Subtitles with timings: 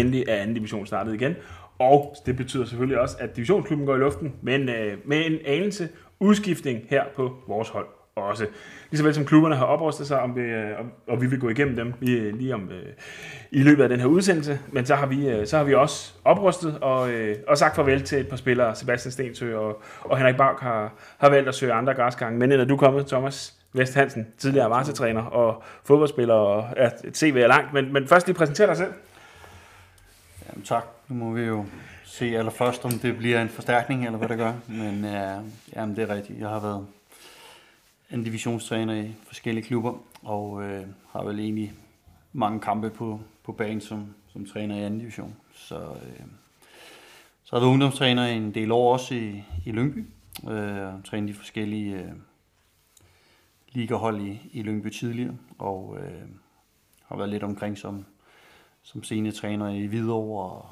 [0.00, 1.36] endelig er anden division startet igen.
[1.78, 5.88] Og det betyder selvfølgelig også, at divisionsklubben går i luften, men øh, med en anelse
[6.20, 8.46] udskiftning her på vores hold også.
[8.90, 10.78] Ligeså vel som klubberne har oprustet sig, om vi, øh,
[11.08, 12.92] og vi vil gå igennem dem lige, lige om, øh,
[13.50, 16.12] i løbet af den her udsendelse, men så har vi, øh, så har vi også
[16.24, 18.74] oprustet og, øh, og sagt farvel til et par spillere.
[18.74, 22.38] Sebastian Stensø og, og Henrik Bauk har, har valgt at søge andre græsgange.
[22.38, 26.64] Men inden er du kommet, Thomas Vest Hansen, tidligere varsetræner og fodboldspiller, og
[27.04, 28.92] et CV er langt, men, men først lige præsentere dig selv.
[30.48, 30.84] Jamen tak.
[31.08, 31.66] Nu må vi jo
[32.04, 34.52] se allerførst, om det bliver en forstærkning, eller hvad det gør.
[34.68, 35.44] Men øh,
[35.76, 36.38] jamen, det er rigtigt.
[36.38, 36.86] Jeg har været
[38.10, 41.72] en divisionstræner i forskellige klubber, og øh, har vel egentlig
[42.32, 45.36] mange kampe på, på banen som, som træner i anden division.
[45.54, 46.26] Så, øh,
[47.44, 50.06] så har jeg været ungdomstræner i en del år også i, i Lyngby,
[50.50, 52.12] øh, og trænet de forskellige øh,
[53.72, 56.28] ligahold i, i Lyngby tidligere, og øh,
[57.06, 58.04] har været lidt omkring som,
[58.82, 60.66] som seniortræner i Hvidovre og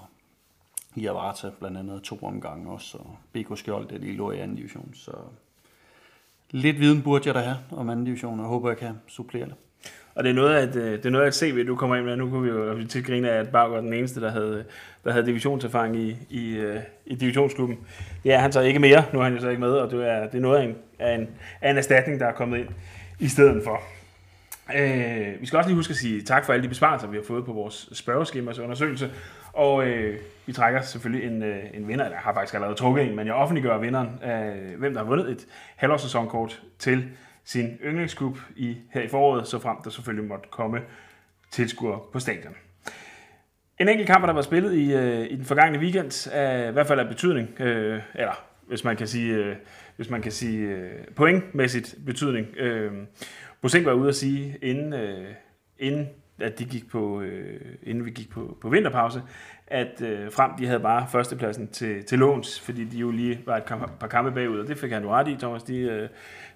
[0.97, 4.57] i Avarta blandt andet to omgange også, og BK Skjold, der lige lå i anden
[4.57, 5.13] division, så
[6.51, 9.45] lidt viden burde jeg da have om anden division, og jeg håber, jeg kan supplere
[9.45, 9.55] det.
[10.15, 11.97] Og det er noget af et, øh, det er noget af et CV, du kommer
[11.97, 12.17] ind med.
[12.17, 14.65] Nu kunne vi jo til grine af, at Bauer var den eneste, der havde,
[15.05, 17.79] der havde divisionserfaring i, i, øh, i divisionsklubben.
[18.25, 19.05] Det er han så ikke mere.
[19.13, 20.75] Nu er han jo så ikke med, og det er, det er noget af en,
[20.99, 21.29] af, en,
[21.61, 22.69] af en erstatning, der er kommet ind
[23.19, 23.81] i stedet for.
[24.77, 27.25] Øh, vi skal også lige huske at sige tak for alle de besvarelser, vi har
[27.25, 29.11] fået på vores spørgeskema's undersøgelse.
[29.53, 33.17] Og øh, vi trækker selvfølgelig en, øh, en vinder, der har faktisk allerede trukket en,
[33.17, 35.47] men jeg offentliggør vinderen øh, hvem der har vundet et
[35.77, 37.09] halvårssæsonkort til
[37.45, 40.81] sin yndlingsklub i, her i foråret, så frem der selvfølgelig måtte komme
[41.51, 42.55] tilskuere på stadion.
[43.81, 46.87] En enkelt kamp, der var spillet i, øh, i den forgangne weekend, er i hvert
[46.87, 49.57] fald af betydning, øh, eller hvis man kan sige, øh,
[49.97, 52.47] hvis man kan sige øh, pointmæssigt betydning.
[52.57, 52.93] Øh,
[53.61, 55.35] Bosink var ude at sige, inden, øh,
[55.79, 59.23] inden at de gik på, øh, inden vi gik på, på vinterpause,
[59.71, 63.57] at øh, frem de havde bare førstepladsen til, til låns, fordi de jo lige var
[63.57, 65.63] et kamp, par kampe bagud, og det fik han jo ret i, Thomas.
[65.63, 66.09] De, øh,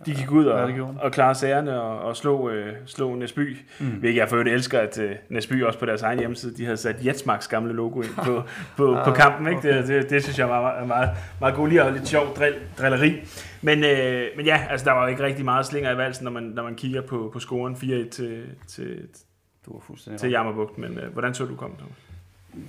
[0.06, 0.70] de gik ud og,
[1.00, 3.86] og klarede sagerne og, og slog, øh, slog Næsby, mm.
[3.86, 6.76] hvilket jeg for øvrigt elsker, at øh, Næsby også på deres egen hjemmeside, de havde
[6.76, 8.42] sat Jetsmarks gamle logo ind på,
[8.76, 9.48] på, på kampen.
[9.48, 9.68] Ikke?
[9.68, 11.10] Det, det, det, synes jeg var meget, meget,
[11.40, 13.20] meget god lige og lidt sjov drill, drilleri.
[13.62, 16.30] Men, øh, men ja, altså, der var jo ikke rigtig meget slinger i valsen, når
[16.30, 19.08] man, når man kigger på, på scoren 4-1 til, til,
[19.66, 20.78] du var fuldstændig til Jammerbugt.
[20.78, 22.03] Men øh, hvordan så du komme, Thomas?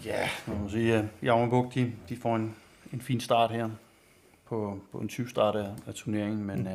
[0.06, 2.56] Ja, man må sige, at Jammerbugt, de, de får en,
[2.94, 3.70] en fin start her
[4.46, 6.68] på, på en 20 start af, af turneringen, men mm.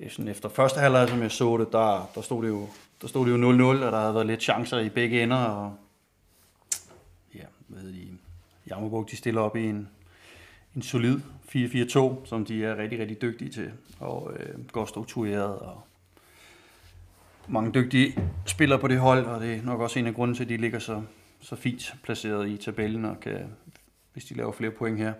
[0.00, 2.68] øh, sådan efter første halvleg, som jeg så det, der, der stod det jo
[3.02, 5.74] der stod det jo 0-0, og der havde været lidt chancer i begge ender, og
[7.34, 8.12] ja, ved I,
[8.70, 9.88] Jammerbugt, de stiller op i en,
[10.76, 11.20] en solid
[11.54, 15.82] 4-4-2, som de er rigtig, rigtig dygtige til, og øh, godt struktureret, og
[17.48, 18.14] mange dygtige
[18.46, 20.56] spillere på det hold, og det er nok også en af grunden til, at de
[20.56, 21.02] ligger så,
[21.40, 23.56] så fint placeret i tabellen, og kan,
[24.12, 25.12] hvis de laver flere point her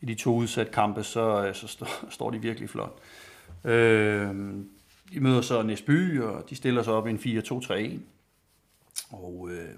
[0.00, 2.98] i de to udsatte kampe, så, øh, så står, står de virkelig flot.
[3.64, 4.34] Øh,
[5.12, 7.98] de møder så Næsby, og de stiller sig op i en 4-2-3-1.
[9.10, 9.68] Og øh,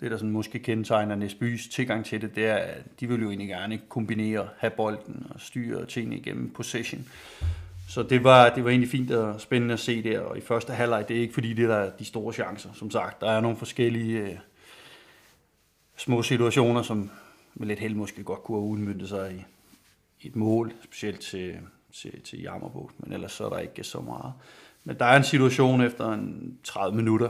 [0.00, 3.28] det, der sådan måske kendetegner Næsbys tilgang til det, det er, at de vil jo
[3.28, 7.08] egentlig gerne kombinere, have bolden og styre tingene igennem possession.
[7.88, 10.72] Så det var, det var egentlig fint og spændende at se der, og i første
[10.72, 13.20] halvleg, det er ikke fordi, det der er de store chancer, som sagt.
[13.20, 14.36] Der er nogle forskellige øh,
[15.96, 17.10] små situationer, som
[17.54, 19.44] med lidt held måske godt kunne have udmyndtet sig i,
[20.20, 21.54] i et mål, specielt til,
[21.92, 24.32] til, til Jammerbugt, men ellers så er der ikke så meget.
[24.84, 27.28] Men der er en situation efter en 30 minutter,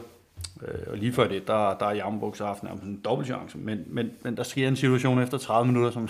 [0.63, 3.85] øh, og lige før det, der, der er Jammerbugt så haft en dobbelt chance, men,
[3.87, 6.09] men, men der sker en situation efter 30 minutter, som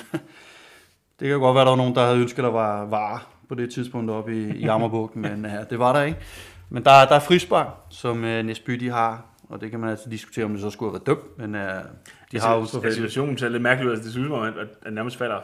[1.21, 3.73] det kan godt være, der var nogen, der havde ønsket, der var var på det
[3.73, 6.19] tidspunkt oppe i, i Ammerbugt, men ja, det var der ikke.
[6.71, 10.11] Men der, der er frispark, som øh, Næsby de har, og det kan man altså
[10.11, 11.67] diskutere, om det så skulle have været dømt, men uh, de
[12.33, 12.65] altså, har jo...
[12.65, 15.41] Situationen ser lidt mærkeligt ud, altså, det synes man, at, at nærmest falder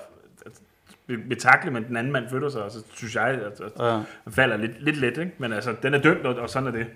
[1.06, 4.02] ved takle, men den anden mand flytter sig, og så synes jeg, at, at ja.
[4.28, 5.32] falder lidt, lidt let, ikke?
[5.38, 6.86] men altså, den er dømt, og sådan er det.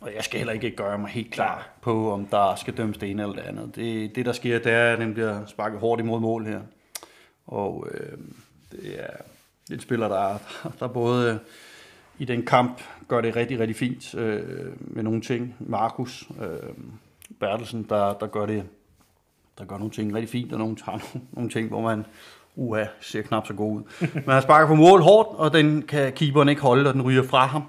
[0.00, 3.10] Og jeg skal heller ikke gøre mig helt klar på, om der skal dømmes det
[3.10, 3.76] ene eller det andet.
[3.76, 6.60] Det, det der sker, det er, at den bliver sparket hårdt imod mål her.
[7.46, 8.18] Og øh,
[8.72, 9.16] det er
[9.70, 10.38] en spiller, der,
[10.80, 11.38] der både øh,
[12.18, 14.42] i den kamp gør det rigtig, rigtig fint øh,
[14.78, 15.56] med nogle ting.
[15.58, 16.74] Markus øh,
[17.40, 18.64] Bertelsen, der, der gør det
[19.58, 22.06] der gør nogle ting rigtig fint, og nogle, tager nogle, nogle ting, hvor man
[22.56, 23.82] uha, ser knap så god ud.
[24.14, 27.22] Men han sparker på mål hårdt, og den kan keeperen ikke holde, og den ryger
[27.22, 27.62] fra ham.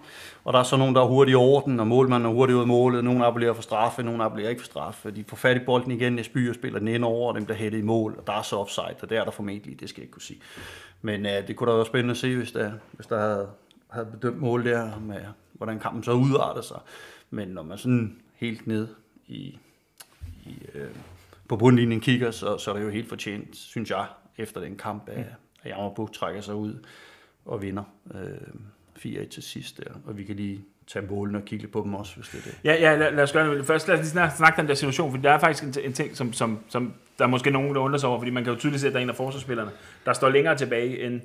[0.43, 2.61] Og der er så nogen, der er hurtigt over den, og målmanden er hurtigt ud
[2.61, 3.03] af målet.
[3.03, 5.11] Nogle appellerer for straffe, nogle appellerer ikke for straffe.
[5.11, 7.57] De får fat i bolden igen, Nesby og spiller den ind over, og dem bliver
[7.57, 10.01] hættet i mål, og der er så offside, og der er der formentlig, det skal
[10.01, 10.39] jeg ikke kunne sige.
[11.01, 13.47] Men uh, det kunne da være spændende at se, hvis der, hvis der havde,
[13.89, 15.21] havde bedømt mål der, med
[15.53, 16.79] hvordan kampen så udarter sig.
[17.29, 18.87] Men når man sådan helt ned
[19.27, 19.59] i,
[20.45, 20.81] i uh,
[21.47, 24.05] på bundlinjen kigger, så, så er det jo helt fortjent, synes jeg,
[24.37, 25.25] efter den kamp, at,
[25.63, 26.85] at Jammerbuk trækker sig ud
[27.45, 27.83] og vinder
[28.15, 29.91] øh, 4-1 til sidst der.
[30.05, 32.43] Og vi kan lige tage målene og kigge lidt på dem også, hvis det er
[32.43, 32.59] det.
[32.63, 33.65] Ja, ja lad, lad os gøre det.
[33.65, 35.93] Først lad os lige snakke, snakke den der situation, for der er faktisk en, en
[35.93, 38.53] ting, som, som, som der er måske nogen, der undrer sig over, fordi man kan
[38.53, 39.71] jo tydeligt se, at der er en af forsvarsspillerne,
[40.05, 41.21] der står længere tilbage end,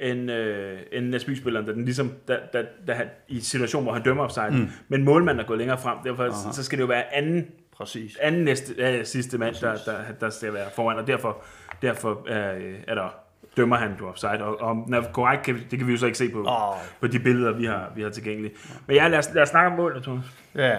[0.00, 4.02] end, øh, end Næsby-spilleren, der den ligesom, der, der, der, der, i situation, hvor han
[4.02, 4.50] dømmer offside.
[4.50, 4.68] Mm.
[4.88, 6.52] Men målmanden er gået længere frem, derfor Aha.
[6.52, 8.16] så skal det jo være anden, Præcis.
[8.20, 11.42] anden næste, ja, sidste mand, der, der, der skal være foran, og derfor,
[11.82, 12.58] derfor er,
[12.88, 13.08] er der
[13.56, 16.06] dømmer han du offside, og om den er korrekt, kan, det kan vi jo så
[16.06, 16.76] ikke se på, oh.
[17.00, 18.54] på de billeder, vi har, vi har tilgængelige.
[18.86, 20.24] Men ja, lad os, lad os snakke om målet, Thomas.
[20.54, 20.78] Ja,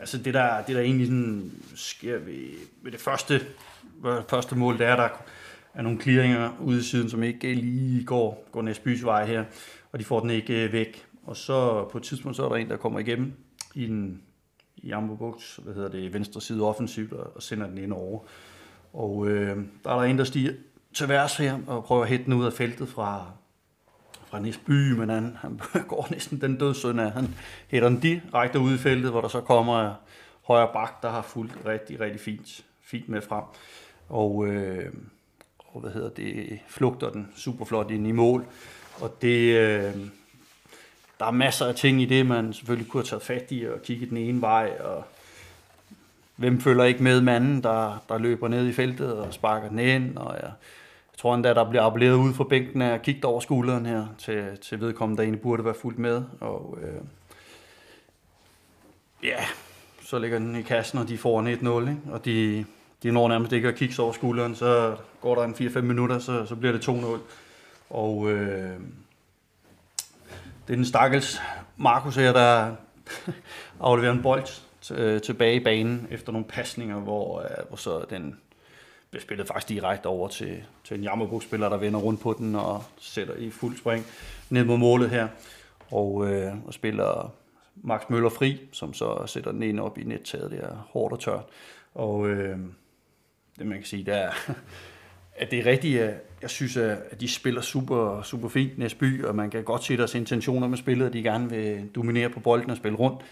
[0.00, 2.50] altså det der, det der egentlig sådan sker ved,
[2.82, 3.40] ved det første,
[4.28, 5.08] første mål, det er, der
[5.74, 9.44] er nogle clearinger ude i siden, som ikke lige går, går Næsbys vej her,
[9.92, 11.06] og de får den ikke øh, væk.
[11.24, 13.32] Og så på et tidspunkt, så er der en, der kommer igennem
[13.74, 14.22] i en
[14.76, 18.20] i Ambo hvad hedder det, venstre side offensivt, og sender den ind over.
[18.92, 20.52] Og øh, der er der en, der stiger
[20.94, 23.26] til værs her, og prøver at hætte den ud af feltet fra,
[24.26, 27.12] fra Næsby, men han, han går næsten den dødsøn af.
[27.12, 27.34] Han
[27.68, 29.94] hætter den direkte ud i feltet, hvor der så kommer
[30.42, 33.44] højre bak, der har fulgt rigtig, rigtig fint, fint med frem.
[34.08, 34.92] Og, øh,
[35.74, 38.44] og hvad hedder det, flugter den super flot ind i mål.
[39.00, 39.94] Og det, øh,
[41.20, 43.82] der er masser af ting i det, man selvfølgelig kunne have taget fat i og
[43.82, 44.72] kigge den ene vej.
[44.80, 45.04] Og
[46.36, 50.16] hvem følger ikke med manden, der, der løber ned i feltet og sparker den ind.
[50.16, 50.52] Og jeg,
[51.12, 54.58] jeg tror endda, der bliver appelleret ud fra bænken af kigget over skulderen her til,
[54.62, 56.22] til vedkommende, der egentlig burde være fuldt med.
[56.40, 57.00] Og øh,
[59.22, 59.44] ja,
[60.02, 62.00] så ligger den i kassen, og de får en 1-0, ikke?
[62.10, 62.64] og de,
[63.04, 66.46] de når nærmest ikke at kigge over skulderen, så går der en 4-5 minutter, så,
[66.46, 67.18] så bliver det 2-0.
[67.90, 68.80] Og øh,
[70.66, 71.40] det er den stakkels
[71.76, 72.74] Markus her, der
[73.80, 74.44] afleverer en bold
[74.92, 78.36] øh, tilbage i banen efter nogle pasninger, hvor, øh, hvor så den
[79.10, 82.84] bliver spillet faktisk direkte over til, til en Jammerbuk-spiller, der vender rundt på den og
[82.98, 84.06] sætter i fuld spring
[84.50, 85.28] ned mod målet her.
[85.90, 87.32] Og, øh, og spiller
[87.76, 90.50] Max Møller fri, som så sætter den ind op i nettaget.
[90.50, 91.44] der hårdt og tørt.
[91.94, 92.58] Og øh,
[93.58, 94.30] det man kan sige, det er,
[95.40, 99.36] at det er rigtigt, at jeg synes, at de spiller super, super fint Næsby, og
[99.36, 102.70] man kan godt se deres intentioner med spillet, at de gerne vil dominere på bolden
[102.70, 103.22] og spille rundt.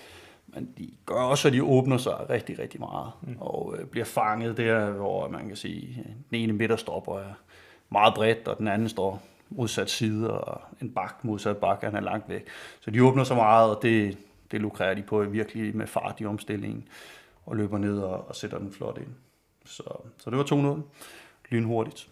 [0.47, 3.37] Men de gør også, at de åbner sig rigtig, rigtig meget, mm.
[3.41, 7.35] og øh, bliver fanget der, hvor man kan sige, den ene midterstopper er
[7.91, 12.01] meget bredt, og den anden står modsat side, og en bak modsat bak, han er
[12.01, 12.47] langt væk.
[12.81, 14.19] Så de åbner så meget, og det,
[14.51, 16.89] det lukrer de på virkelig med fart i omstillingen,
[17.47, 19.15] og løber ned og, og sætter den flot ind.
[19.65, 19.83] Så,
[20.19, 20.81] så det var 2-0,
[21.51, 22.09] lynhurtigt.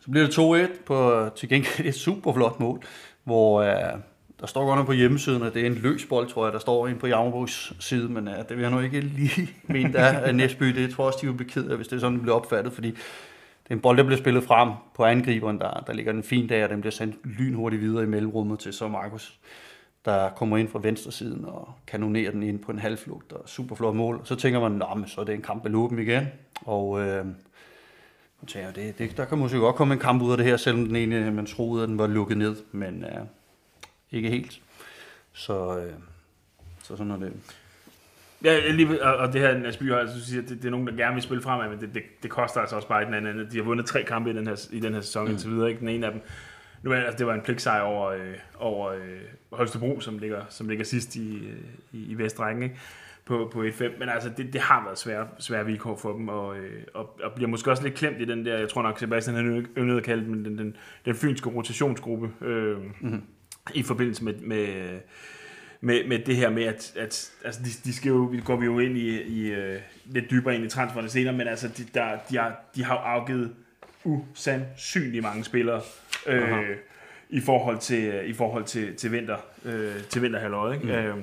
[0.00, 2.82] Så bliver det 2-1 på til gengæld et super flot mål,
[3.24, 4.00] hvor uh,
[4.40, 6.58] der står godt nok på hjemmesiden, at det er en løs bold, tror jeg, der
[6.58, 10.00] står ind på Javnbrugs side, men uh, det vil jeg nu ikke lige mene, der
[10.00, 10.66] er Næsby.
[10.66, 12.36] Det tror jeg også, de vil blive ked af, hvis det er sådan, det bliver
[12.36, 16.12] opfattet, fordi det er en bold, der bliver spillet frem på angriberen, der, der ligger
[16.12, 19.38] den fint der, og den bliver sendt lynhurtigt videre i mellemrummet til så Markus,
[20.04, 23.76] der kommer ind fra venstre siden og kanonerer den ind på en halvflugt, og super
[23.76, 24.20] flot mål.
[24.24, 26.26] Så tænker man, men så er det en kamp med igen,
[26.60, 27.24] og øh,
[28.46, 30.86] tænker, det, det, der kan måske godt komme en kamp ud af det her, selvom
[30.86, 33.26] den ene, man troede, at den var lukket ned, men øh,
[34.12, 34.60] ikke helt.
[35.32, 35.92] Så, øh,
[36.82, 37.32] så sådan er det.
[38.44, 41.14] Ja, lige, og, det her Nasby har altså siger, det, det, er nogen, der gerne
[41.14, 43.50] vil spille fremad, men det, det, det koster altså også bare den anden.
[43.50, 45.30] De har vundet tre kampe i den her, i den her sæson mm.
[45.30, 45.68] indtil videre.
[45.68, 45.80] Ikke?
[45.80, 46.20] Den ene af dem,
[46.82, 49.20] nu er, altså, det var en pligtsejr over, øh, over øh,
[49.52, 51.60] Holstebro, som ligger, som ligger sidst i, øh,
[51.92, 52.76] i, i Vestrækken, ikke?
[53.28, 56.58] På, på 1-5, men altså det, det har været svære, svære vilkår for dem, og,
[56.58, 59.36] øh, og, og bliver måske også lidt klemt i den der, jeg tror nok Sebastian
[59.36, 63.22] han øvnede at kalde den, den, den, den fynske rotationsgruppe, øh, mm-hmm.
[63.74, 64.98] i forbindelse med, med,
[65.80, 68.64] med, med det her med, at, at altså de, de skal jo, vi går vi
[68.64, 72.18] jo ind i, i uh, lidt dybere ind i transferne senere, men altså de, der,
[72.30, 73.54] de, har, de har afgivet
[74.04, 75.80] usandsynligt mange spillere,
[76.26, 76.76] øh,
[77.30, 80.86] i forhold til i forhold til til vinter øh, til vinterhalvåret, ikke?
[80.86, 80.92] Mm.
[80.92, 81.16] Øh,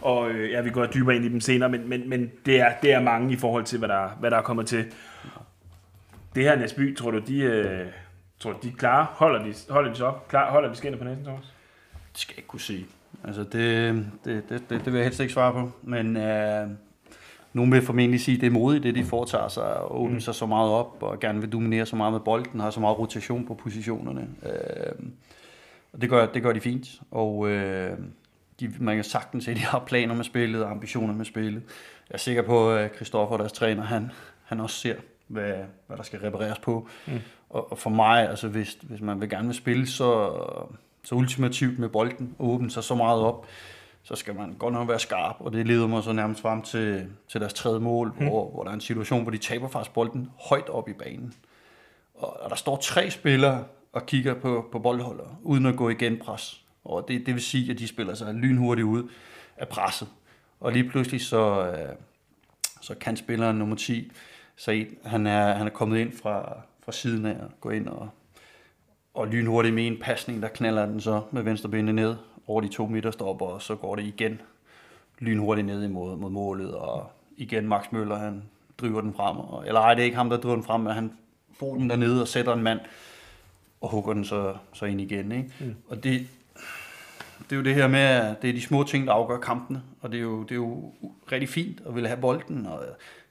[0.00, 2.72] og øh, ja, vi går dybere ind i dem senere, men, men, men det er
[2.82, 4.84] det er mange i forhold til hvad der hvad der er kommet til.
[6.34, 7.86] Det her Næsby, tror du de øh,
[8.38, 9.06] tror du, de er klare?
[9.10, 10.28] Holder de holder de så op?
[10.28, 11.54] Klar, holder de skinner på næsen, Thomas?
[12.12, 12.86] Det skal jeg ikke kunne sige.
[13.24, 16.68] Altså det, det, det, det, det vil jeg helst ikke svare på, men øh,
[17.52, 20.20] nogen vil formentlig sige, at det er modigt, det de foretager sig, og åbner mm.
[20.20, 22.98] sig så meget op, og gerne vil dominere så meget med bolden, har så meget
[22.98, 24.28] rotation på positionerne.
[24.42, 25.06] Øh,
[25.92, 27.98] og det gør, det gør de fint, og øh,
[28.60, 31.62] de, man kan sagtens se, at de har planer med spillet og ambitioner med spillet.
[32.08, 34.10] Jeg er sikker på, at Christoffer, deres træner, han,
[34.44, 34.94] han også ser,
[35.26, 35.54] hvad,
[35.86, 36.88] hvad der skal repareres på.
[37.06, 37.20] Mm.
[37.50, 40.32] Og, og for mig, altså hvis, hvis man vil gerne vil spille så,
[41.04, 43.46] så ultimativt med bolden, og åbne sig så meget op,
[44.02, 47.06] så skal man godt nok være skarp, og det leder mig så nærmest frem til,
[47.28, 48.26] til deres tredje mål, mm.
[48.26, 51.34] hvor, hvor der er en situation, hvor de taber faktisk bolden højt op i banen.
[52.14, 56.18] Og, og der står tre spillere og kigger på, på boldholder, uden at gå igen
[56.18, 56.64] pres.
[56.84, 59.08] Og det, det vil sige, at de spiller sig lynhurtigt ud
[59.56, 60.08] af presset.
[60.60, 61.96] Og lige pludselig så, øh,
[62.80, 64.12] så kan spilleren nummer 10,
[64.56, 68.08] så han er, han er kommet ind fra, fra siden af og gå ind og,
[69.14, 72.16] og lynhurtigt med en pasning, der knaller den så med venstre benet ned
[72.46, 74.40] over de to midterstopper, og så går det igen
[75.18, 78.42] lynhurtigt ned imod mod målet, og igen Max Møller, han
[78.78, 79.36] driver den frem.
[79.36, 81.12] Og, eller ej, det er ikke ham, der driver den frem, men han
[81.52, 82.80] får den dernede og sætter en mand,
[83.80, 85.32] og hugger den så, så ind igen.
[85.32, 85.50] Ikke?
[85.60, 85.74] Mm.
[85.88, 86.26] Og det,
[87.40, 89.82] det er jo det her med, at det er de små ting, der afgør kampene,
[90.00, 90.92] og det er jo, det er jo
[91.32, 92.84] rigtig fint at ville have bolden, og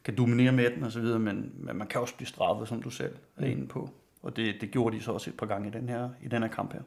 [0.03, 3.15] kan dominere med den osv., men, men man kan også blive straffet, som du selv
[3.37, 3.51] er mm.
[3.51, 3.89] inde på.
[4.23, 6.41] Og det, det gjorde de så også et par gange i den her, i den
[6.41, 6.81] her kamp her.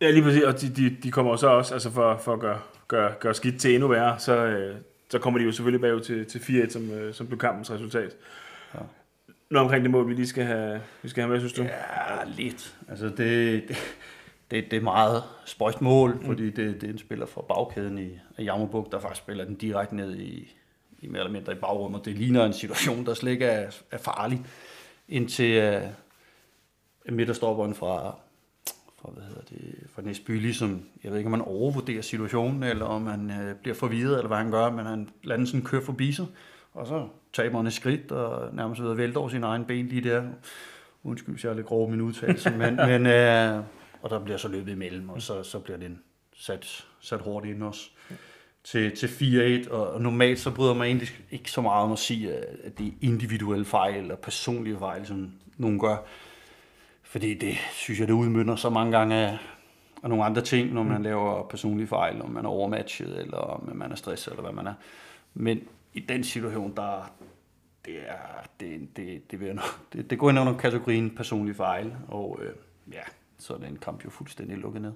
[0.00, 2.60] Ja, lige præcis, og de, de, de kommer så også, altså for, for at gøre,
[2.88, 4.76] gøre, gøre skidt til endnu værre, så, øh,
[5.10, 8.16] så kommer de jo selvfølgelig bagud til, til 4-1, som, øh, som blev kampens resultat.
[8.74, 8.80] Ja.
[9.50, 11.62] Noget omkring det mål, vi lige skal have, vi skal have med, synes du?
[11.62, 12.76] Ja, lidt.
[12.88, 13.18] Altså det,
[13.68, 13.76] det,
[14.50, 16.26] det, det er meget spøjst mål, mm.
[16.26, 19.54] fordi det, det er en spiller fra bagkæden i af Jammerbuk, der faktisk spiller den
[19.54, 20.56] direkte ned i,
[21.00, 22.04] i mere eller mindre i bagrummet.
[22.04, 24.40] Det ligner en situation, der slet ikke er, er farlig,
[25.08, 25.82] indtil
[27.08, 28.16] uh, midterstopperen fra,
[29.00, 32.84] fra, hvad hedder det, fra Næsby ligesom, jeg ved ikke, om man overvurderer situationen, eller
[32.84, 36.12] om han uh, bliver forvirret, eller hvad han gør, men han lader sådan køre forbi
[36.12, 36.26] sig,
[36.78, 39.86] og så taber han et skridt, og nærmest ved at vælte over sin egen ben
[39.86, 40.22] lige der.
[41.04, 43.64] Undskyld, hvis jeg er lidt grov min udtalelse, men, men uh,
[44.02, 46.00] og der bliver så løbet imellem, og så, så bliver den
[46.36, 47.90] sat, sat hårdt ind også
[48.64, 49.06] til, til
[49.66, 52.32] 4-1, og normalt så bryder man egentlig ikke så meget om at sige,
[52.64, 55.96] at det er individuelle fejl eller personlige fejl, som nogen gør.
[57.02, 59.38] Fordi det synes jeg, det udmynder så mange gange af,
[60.02, 61.02] af nogle andre ting, når man mm.
[61.02, 64.66] laver personlige fejl, om man er overmatchet, eller om man er stresset, eller hvad man
[64.66, 64.74] er.
[65.34, 65.60] Men
[65.94, 67.12] i den situation, der
[67.84, 69.60] det er, det, det, det, vil
[69.92, 72.52] det, det går ind under kategorien personlig fejl, og øh,
[72.92, 73.00] ja,
[73.38, 74.92] så er den kamp jo fuldstændig lukket ned.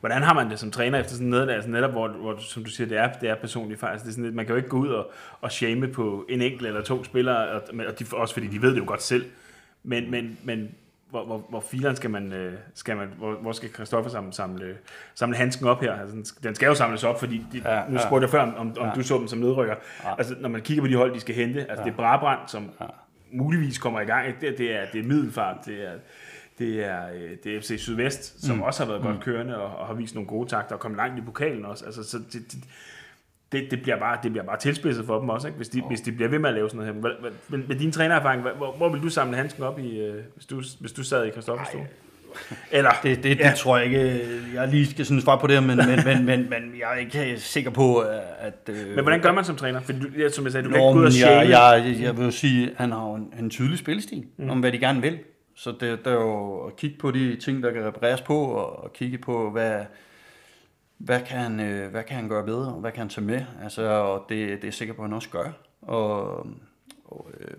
[0.00, 2.70] Hvordan har man det som træner efter sådan noget, altså netop hvor, hvor, som du
[2.70, 4.04] siger, det er, det er personligt faktisk.
[4.04, 6.42] Det er sådan lidt, man kan jo ikke gå ud og, og shame på en
[6.42, 9.24] enkelt eller to spillere, og, og de, også fordi de ved det jo godt selv.
[9.82, 10.74] Men, men, men
[11.16, 14.76] hvor, hvor, hvor fileren skal man, øh, skal man hvor, hvor skal Christoffer samle, samle,
[15.14, 15.92] samle handsken op her?
[15.92, 18.86] Altså, den skal jo samles op, fordi de, ja, nu spurgte jeg før, om, om
[18.86, 18.92] ja.
[18.94, 19.74] du så dem som nedrykker.
[20.04, 20.14] Ja.
[20.18, 21.84] Altså, når man kigger på de hold, de skal hente, altså ja.
[21.84, 22.86] det er Brabrand, som ja.
[23.32, 24.40] muligvis kommer i gang.
[24.40, 25.92] Det, det, er, det er middelfart, det er,
[26.58, 28.62] det er, øh, det er FC Sydvest, som mm.
[28.62, 29.22] også har været godt mm.
[29.22, 31.84] kørende og, og har vist nogle gode takter og kommet langt i pokalen også.
[31.84, 32.58] Altså, så det, det,
[33.52, 35.56] det, det, bliver bare, det bliver bare tilspidset for dem også, ikke?
[35.56, 35.88] Hvis, de, oh.
[35.88, 37.30] hvis de bliver ved med at lave sådan noget her.
[37.48, 40.62] Men med din trænererfaring, hvor, hvor vil du samle handsken op, i, øh, hvis, du,
[40.80, 41.86] hvis du sad i Christoffers stol?
[42.70, 43.50] Eller, det, det, ja.
[43.50, 46.50] det tror jeg ikke, jeg lige skal sådan svare på det, men, men, men, men,
[46.50, 47.98] men jeg er ikke sikker på,
[48.38, 48.68] at...
[48.68, 49.80] Øh, men hvordan gør man som træner?
[49.80, 49.98] For du,
[50.32, 52.70] som jeg sagde, du kan ikke gå ud og jeg, jeg, jeg vil jo sige,
[52.76, 54.50] han har en, en tydelig spillestil, mm.
[54.50, 55.18] om hvad de gerne vil.
[55.54, 58.84] Så det, det er jo at kigge på de ting, der kan repareres på, og,
[58.84, 59.80] og kigge på, hvad,
[60.98, 63.42] hvad, kan han, øh, hvad kan han gøre bedre, og hvad kan han tage med.
[63.62, 65.50] Altså, og det, det er jeg sikker på, at han også gør.
[65.82, 66.36] Og,
[67.04, 67.54] og øh,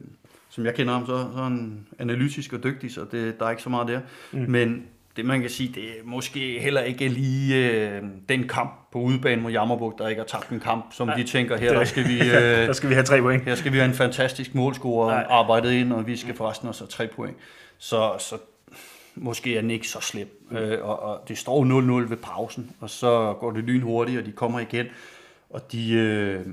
[0.49, 3.49] som jeg kender ham, så, så er han analytisk og dygtig, så det, der er
[3.49, 3.99] ikke så meget der.
[4.31, 4.45] Mm.
[4.51, 8.99] Men det man kan sige, det er måske heller ikke lige øh, den kamp på
[8.99, 11.83] udebane mod Jammerburg, der ikke har tabt en kamp, som Nej, de tænker, her der
[11.83, 12.21] skal vi...
[12.27, 13.43] Øh, der skal vi have tre point.
[13.43, 16.89] Her skal vi have en fantastisk målscore arbejdet ind, og vi skal forresten også have
[16.89, 17.37] tre point.
[17.77, 18.35] Så, så
[19.21, 20.47] måske er den ikke så slem.
[20.49, 20.57] Mm.
[20.57, 24.31] Øh, og, og det står 0-0 ved pausen, og så går det lynhurtigt, og de
[24.31, 24.85] kommer igen.
[25.49, 26.45] Og de, øh,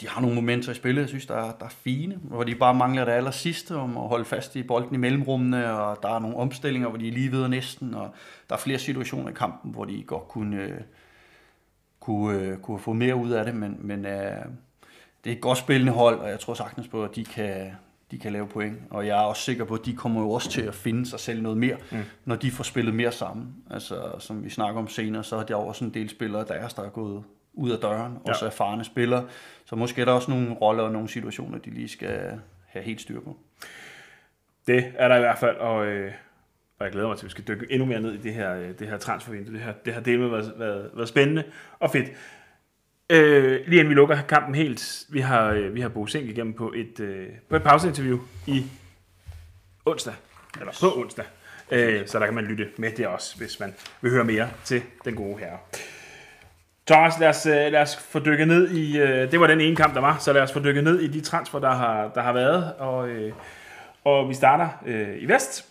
[0.00, 2.54] de har nogle momenter i spillet, jeg synes, der er, der er fine, hvor de
[2.54, 6.08] bare mangler det aller sidste om at holde fast i bolden i mellemrummene, og der
[6.08, 8.14] er nogle omstillinger, hvor de er lige ved næsten, og
[8.48, 10.80] der er flere situationer i kampen, hvor de godt kunne, øh,
[12.00, 14.44] kunne, øh, kunne få mere ud af det, men, men øh,
[15.24, 17.72] det er et godt spillende hold, og jeg tror sagtens på, at de kan,
[18.10, 18.78] de kan lave point.
[18.90, 21.20] Og jeg er også sikker på, at de kommer jo også til at finde sig
[21.20, 21.98] selv noget mere, mm.
[22.24, 23.54] når de får spillet mere sammen.
[23.70, 26.82] Altså, som vi snakker om senere, så har de også en del spillere deres, der
[26.82, 28.30] er gået ud af døren, ja.
[28.30, 29.26] også erfarne spillere.
[29.64, 33.00] Så måske er der også nogle roller og nogle situationer, de lige skal have helt
[33.00, 33.36] styr på.
[34.66, 36.12] Det er der i hvert fald, og, øh,
[36.78, 38.54] og jeg glæder mig til, at vi skal dykke endnu mere ned i det her,
[38.54, 39.54] øh, det her transfervindue.
[39.54, 41.44] Det, her, det har delt med været, været, været spændende
[41.80, 42.08] og fedt.
[43.10, 46.54] Øh, lige inden vi lukker kampen helt, vi har, øh, vi har Bo Sink igennem
[46.54, 48.64] på et, øh, på et pauseinterview i
[49.86, 50.14] onsdag,
[50.60, 51.24] eller på onsdag.
[51.70, 54.82] Øh, så der kan man lytte med det også, hvis man vil høre mere til
[55.04, 55.58] den gode herre.
[56.86, 59.76] Thomas, lad os, øh, lad os få dykket ned i, øh, det var den ene
[59.76, 62.22] kamp, der var, så lad os få dykket ned i de transfer, der har, der
[62.22, 63.32] har været, og, øh,
[64.04, 65.66] og vi starter øh, i vest,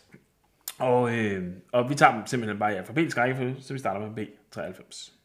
[0.80, 4.28] og, øh, og vi tager dem simpelthen bare i alfabetisk rækkefølge, så vi starter med
[4.28, 5.23] B93.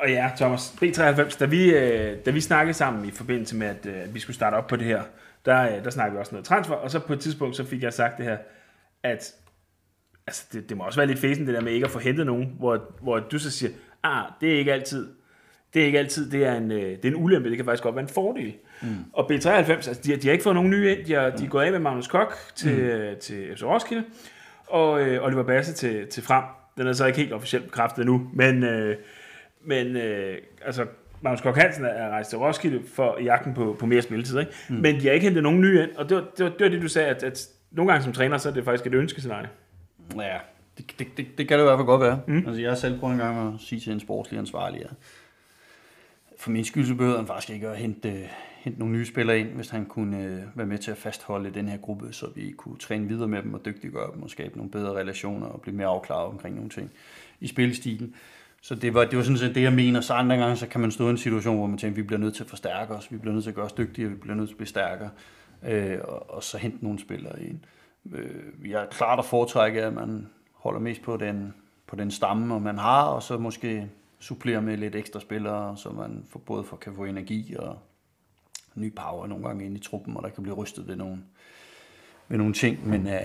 [0.00, 3.86] Og ja, Thomas, B93, da vi, øh, da vi snakkede sammen i forbindelse med, at
[3.86, 5.02] øh, vi skulle starte op på det her,
[5.44, 7.82] der, øh, der snakkede vi også noget transfer, og så på et tidspunkt, så fik
[7.82, 8.36] jeg sagt det her,
[9.02, 9.32] at
[10.26, 12.26] altså, det, det må også være lidt fæsen, det der med ikke at få hentet
[12.26, 15.08] nogen, hvor, hvor du så siger, ah, det er ikke altid,
[15.74, 17.94] det er ikke altid, det er en, det er en ulempe, det kan faktisk godt
[17.94, 18.54] være en fordel.
[18.82, 18.88] Mm.
[19.12, 21.44] Og B93, altså, de, har- de har ikke fået nogen nye ind, de, har, de
[21.44, 22.74] er gået af med Magnus Kok til,
[23.14, 23.20] mm.
[23.20, 24.04] til FC Roskilde,
[24.66, 26.44] og øh, Oliver Basse til, til Frem.
[26.78, 28.96] Den er så ikke helt officielt bekræftet endnu, men, øh,
[29.64, 30.86] men øh, altså,
[31.20, 34.52] Magnus Kok Hansen er rejst til Roskilde for jagten på, på mere spilletid, ikke?
[34.68, 34.76] Mm.
[34.76, 36.68] men de har ikke hentet nogen nye ind, og det var det, var, det, var
[36.68, 39.48] det du sagde, at, at nogle gange som træner, så er det faktisk et ønskescenarie.
[40.16, 40.38] Ja,
[40.78, 42.20] det, det, det, det kan det i hvert fald godt være.
[42.26, 42.36] Mm.
[42.46, 44.90] Altså, jeg har selv prøvet en gang at sige til en sportslig ansvarlig, at
[46.38, 49.48] for min skyld så behøvede han faktisk ikke at hente, hente nogle nye spillere ind,
[49.48, 52.78] hvis han kunne øh, være med til at fastholde den her gruppe, så vi kunne
[52.78, 55.86] træne videre med dem og dygtiggøre dem og skabe nogle bedre relationer og blive mere
[55.86, 56.90] afklaret omkring nogle ting
[57.40, 58.14] i spillestilen.
[58.60, 60.00] Så det var, det var sådan set det, jeg mener.
[60.00, 62.20] Så andre gange, så kan man stå i en situation, hvor man tænker, vi bliver
[62.20, 64.34] nødt til at forstærke os, vi bliver nødt til at gøre os dygtigere, vi bliver
[64.34, 65.10] nødt til at blive stærkere,
[65.62, 67.58] øh, og, og så hente nogle spillere ind.
[68.12, 71.54] Øh, jeg er klart at foretrække, at man holder mest på den,
[71.86, 76.24] på den stamme, man har, og så måske supplerer med lidt ekstra spillere, så man
[76.30, 77.78] for, både for, kan få energi og
[78.74, 81.18] ny power nogle gange ind i truppen, og der kan blive rystet ved nogle,
[82.28, 83.20] ved nogle ting, men øh,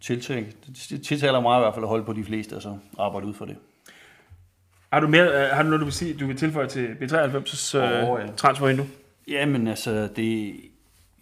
[0.00, 3.26] tiltag, det tiltaler mig i hvert fald at holde på de fleste, og så arbejde
[3.26, 3.56] ud for det.
[4.92, 7.78] Har du, mere, øh, har du noget, du vil, sige, du vil tilføje til B93's
[7.78, 8.26] øh, Åh, ja.
[8.36, 8.86] transfervindue?
[9.28, 10.54] Jamen altså, det,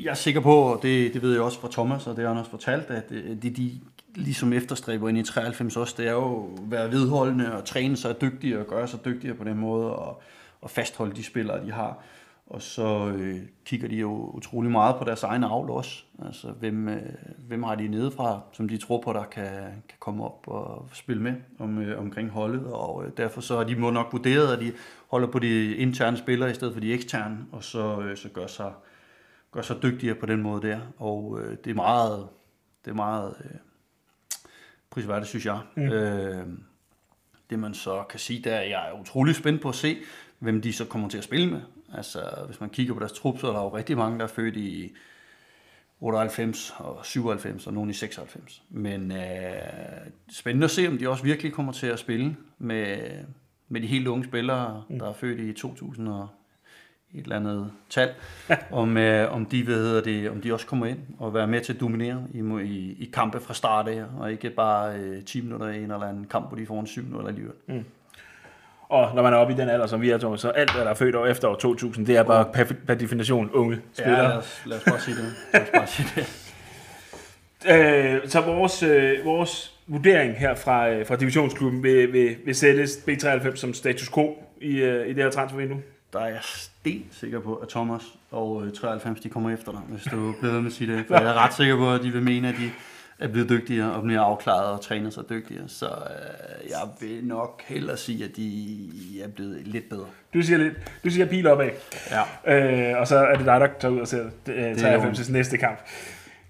[0.00, 2.28] jeg er sikker på, og det, det ved jeg også fra Thomas, og det har
[2.28, 3.80] han også fortalt, at det, det de
[4.14, 8.20] ligesom efterstræber ind i 93 også, det er jo at være vedholdende og træne sig
[8.20, 10.22] dygtigere og gøre sig dygtigere på den måde, og,
[10.60, 12.02] og fastholde de spillere, de har.
[12.54, 16.04] Og så øh, kigger de jo utrolig meget på deres egen avl også.
[16.26, 17.02] Altså, hvem, øh,
[17.38, 19.52] hvem har de nedefra, som de tror på, der kan,
[19.88, 22.66] kan komme op og spille med om, øh, omkring holdet.
[22.66, 24.72] Og øh, derfor så har de må nok vurderet, at de
[25.10, 28.46] holder på de interne spillere i stedet for de eksterne, og så, øh, så gør
[28.46, 28.72] sig
[29.52, 30.80] gør sig dygtigere på den måde der.
[30.98, 32.28] Og øh, det er meget,
[32.84, 33.50] det er meget øh,
[34.90, 35.60] prisværdigt, synes jeg.
[35.76, 35.82] Mm.
[35.82, 36.46] Øh,
[37.50, 39.98] det man så kan sige, der jeg er utrolig spændt på at se,
[40.38, 41.60] hvem de så kommer til at spille med.
[41.96, 44.28] Altså, hvis man kigger på deres trup, så er der jo rigtig mange, der er
[44.28, 44.92] født i
[46.00, 48.62] 98 og 97 og nogen i 96.
[48.70, 49.18] Men øh,
[50.30, 52.96] spændende at se, om de også virkelig kommer til at spille med,
[53.68, 56.28] med de helt unge spillere, der er født i 2000 og
[57.14, 58.10] et eller andet tal,
[58.70, 61.60] om, øh, om, de, hvad hedder det, om de også kommer ind og være med
[61.60, 65.40] til at dominere i, i, i kampe fra start af, og ikke bare øh, 10
[65.40, 67.54] minutter i en eller anden kamp, hvor de får en 7 minutter alligevel.
[67.66, 67.84] Mm.
[68.88, 70.84] Og når man er oppe i den alder, som vi er, Thomas, så alt, hvad
[70.84, 74.22] der er født år efter år 2000, det er bare per, per definition unge spillere.
[74.22, 75.34] Ja, lad os, lad os bare sige det.
[75.52, 76.26] Lad os bare sige det.
[77.68, 82.92] Øh, så vores, øh, vores vurdering her fra, øh, fra divisionsklubben vil, vil, vil sættes
[83.08, 85.82] B93 som status quo i, øh, i det her transfervindue.
[86.12, 89.80] Der er jeg sten sikker på, at Thomas og øh, 93 de kommer efter dig,
[89.88, 91.04] hvis du bliver ved med at sige det.
[91.06, 92.70] For jeg er ret sikker på, at de vil mene, at de
[93.24, 95.68] er blevet dygtigere og mere afklaret og træner sig dygtigere.
[95.68, 98.90] Så øh, jeg vil nok hellere sige, at de
[99.24, 100.06] er blevet lidt bedre.
[100.34, 101.70] Du siger, lidt, du siger pil opad,
[102.46, 102.92] Ja.
[102.92, 105.58] øh, og så er det dig, der tager ud og ser øh, er 93's næste
[105.58, 105.78] kamp.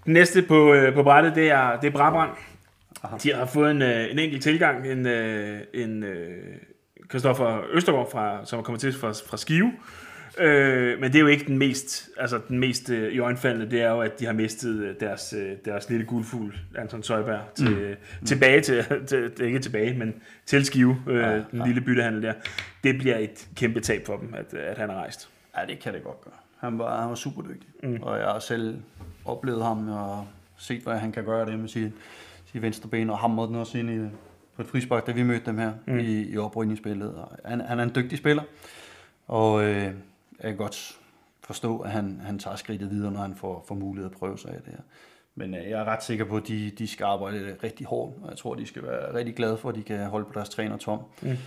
[0.05, 2.31] Næste på, øh, på brættet, det er, det er Brabrand.
[3.03, 3.17] Aha.
[3.23, 6.37] De har fået en, øh, en enkelt tilgang, en, øh, en øh,
[7.09, 9.71] Christoffer Østergaard, fra, som er kommet til fra, fra Skive.
[10.37, 13.81] Øh, men det er jo ikke den mest, altså den mest øh, i øjenfaldende, det
[13.81, 17.97] er jo, at de har mistet øh, deres, øh, deres lille guldfugl, Anton Søjberg, til,
[18.21, 18.25] mm.
[18.25, 20.13] tilbage til, til, ikke tilbage, men
[20.45, 22.33] til Skive, øh, ja, Ja, den lille byttehandel der.
[22.83, 25.29] Det bliver et kæmpe tab for dem, at, at han er rejst.
[25.57, 26.33] Ja, det kan det godt gøre.
[26.59, 27.99] Han var, han var super dygtig, mm.
[28.01, 28.77] og jeg har selv
[29.25, 31.91] oplevet ham og set, hvad han kan gøre det med sit,
[32.51, 34.09] sit venstre ben, og hamrede den også ind i,
[34.55, 35.99] på et frispark, da vi mødte dem her mm.
[35.99, 37.13] i, i oprydningsspillet.
[37.15, 38.43] Og han, han er en dygtig spiller,
[39.27, 39.91] og øh,
[40.39, 40.99] jeg kan godt
[41.43, 44.51] forstå, at han, han tager skridtet videre, når han får, får mulighed at prøve sig
[44.51, 44.81] af det her.
[45.35, 48.29] Men øh, jeg er ret sikker på, at de, de skal arbejde rigtig hårdt, og
[48.29, 50.77] jeg tror, de skal være rigtig glade for, at de kan holde på deres træner
[50.77, 50.99] Tom.
[51.21, 51.37] Mm.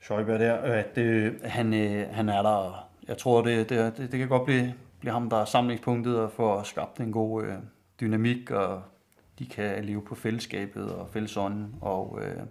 [0.00, 2.88] Schøjberg der, at øh, han, øh, han er der.
[3.08, 6.32] Jeg tror, det, det, det, det kan godt blive, blive ham, der er samlingspunktet og
[6.32, 7.54] får skabt en god øh,
[8.00, 8.82] dynamik, og
[9.38, 12.46] de kan leve på fællesskabet og fællesånden, og øh, jeg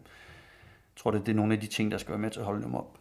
[0.95, 2.63] tror, det, det er nogle af de ting, der skal være med til at holde
[2.63, 2.96] dem op.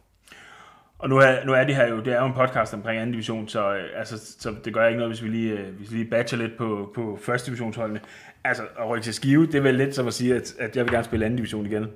[0.99, 3.11] Og nu er, nu er det her jo, det er jo en podcast omkring anden
[3.11, 5.97] division, så, øh, altså, så det gør ikke noget, hvis vi lige, øh, hvis vi
[5.97, 7.99] lige batcher lidt på, på første divisionsholdene.
[8.43, 10.85] Altså, at rykke til Skive, det er vel lidt som at sige, at, at jeg
[10.85, 11.87] vil gerne spille anden division igen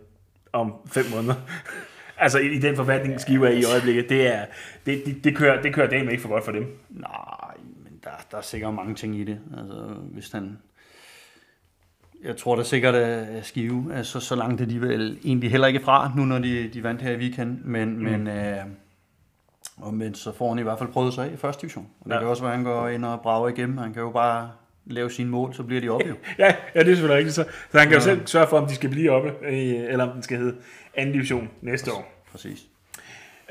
[0.53, 1.35] om fem måneder.
[2.17, 4.45] altså, i, i den forfatning, Skive er i i øjeblikket, det, er,
[4.85, 6.77] det, det, det kører, det kører dagen ikke for godt for dem.
[6.89, 9.39] Nej, men der, der er sikkert mange ting i det.
[9.57, 9.75] Altså,
[10.11, 10.57] hvis han...
[12.23, 15.79] jeg tror da sikkert, at Skive altså, så langt er de vel egentlig heller ikke
[15.79, 18.03] fra, nu når de, de vandt her i weekend, men, mm.
[18.03, 18.57] men, øh,
[19.81, 21.87] og, men så får han i hvert fald prøvet sig af i første division.
[21.99, 22.19] Og det ja.
[22.19, 23.77] kan også være, at han går ind og brager igennem.
[23.77, 24.51] Han kan jo bare
[24.85, 26.15] lave sine mål, så bliver de oppe jo.
[26.39, 27.35] ja, ja, det er selvfølgelig rigtigt.
[27.35, 30.11] Så, så han kan jo selv sørge for, om de skal blive oppe, eller om
[30.13, 30.55] den skal hedde
[30.93, 32.23] anden division næste år.
[32.31, 32.70] Præcis.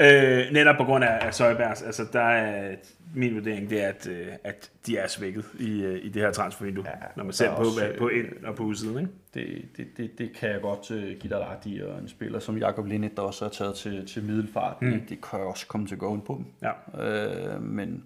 [0.00, 2.76] Øh, netop på grund af, af Søjbergs, altså der er
[3.14, 6.32] min vurdering, det er, at, øh, at de er svækket i, øh, i det her
[6.32, 8.98] transfervindue, ja, når man ser på, også, på ind og på udsiden.
[8.98, 9.12] Ikke?
[9.34, 10.88] Det, det, det, det kan jeg godt
[11.20, 14.06] give dig ret i, og en spiller som Jakob Linnet, der også er taget til,
[14.06, 15.00] til middelfart, mm.
[15.08, 16.46] det, kan også komme til at gå ind på dem.
[16.62, 17.54] Ja.
[17.54, 18.04] Øh, men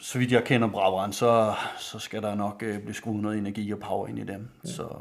[0.00, 3.72] så vidt jeg kender Brabrand, så, så skal der nok uh, blive skruet noget energi
[3.72, 4.48] og power ind i dem.
[4.64, 4.70] Ja.
[4.70, 4.96] Så.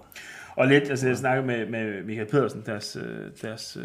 [0.55, 2.97] Og lidt, altså jeg snakkede med, med Michael Pedersen, deres,
[3.41, 3.77] deres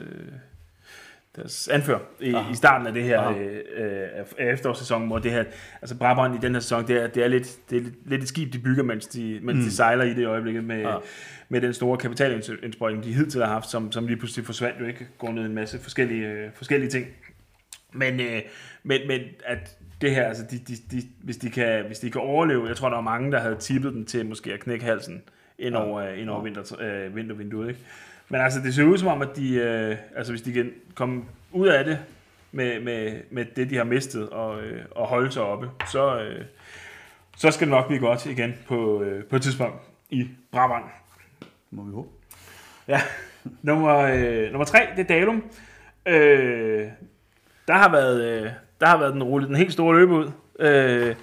[1.37, 3.59] deres anfører i, i starten af det her øh,
[4.39, 5.45] af efterårssæsonen, hvor det her,
[5.83, 8.23] altså Brabant i den her sæson, det er, det er, lidt, det er lidt, lidt
[8.23, 9.65] et skib, de bygger, mens de, mens mm.
[9.65, 10.87] de sejler i det øjeblikket med,
[11.49, 15.09] med den store kapitalindsprøjtning, de hidtil har haft, som, som lige pludselig forsvandt jo ikke,
[15.19, 17.07] går ned en masse forskellige, øh, forskellige ting.
[17.93, 18.43] Men, øh,
[18.83, 22.21] men, men at det her, altså de, de, de, hvis, de kan, hvis de kan
[22.21, 25.23] overleve, jeg tror, der var mange, der havde tippet den til måske at knække halsen
[25.59, 26.15] ind over, ja.
[26.15, 26.45] ind over ja.
[26.45, 27.81] vinter, øh, vintervinduet, ikke?
[28.29, 31.25] Men altså, det ser ud som om, at de, øh, altså, hvis de kan komme
[31.53, 31.99] ud af det
[32.53, 36.45] med, med, med det, de har mistet, og, øh, og holde sig oppe, så, øh,
[37.37, 39.77] så skal det nok blive godt igen på, øh, på et tidspunkt
[40.11, 40.87] i Brabant.
[41.71, 42.09] Må vi håbe.
[42.89, 43.01] Ja.
[43.63, 45.45] Nummer, øh, nummer tre, det er Dalum.
[46.07, 46.89] Øh,
[47.69, 50.31] der har været, øh, der har været den, rulle, den helt store løb ud.
[50.59, 51.15] Øh,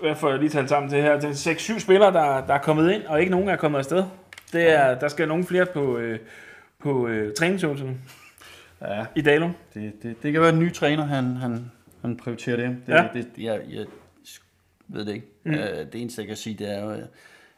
[0.00, 1.20] hvad får jeg lige talt sammen til her?
[1.20, 4.04] Det er 6-7 spillere, der, der er kommet ind, og ikke nogen er kommet afsted.
[4.52, 6.18] Det er, der skal nogle flere på, øh,
[6.78, 7.96] på øh, træningsøvelserne
[8.80, 9.06] ja.
[9.14, 9.52] i Dalum.
[9.74, 11.70] Det, det, det kan være en ny træner, han, han,
[12.02, 12.76] han prioriterer det.
[12.86, 13.08] det, ja.
[13.14, 13.86] det jeg, jeg
[14.88, 15.26] ved det ikke.
[15.44, 15.52] Mm.
[15.52, 16.90] Uh, det eneste, jeg kan sige, det er jo,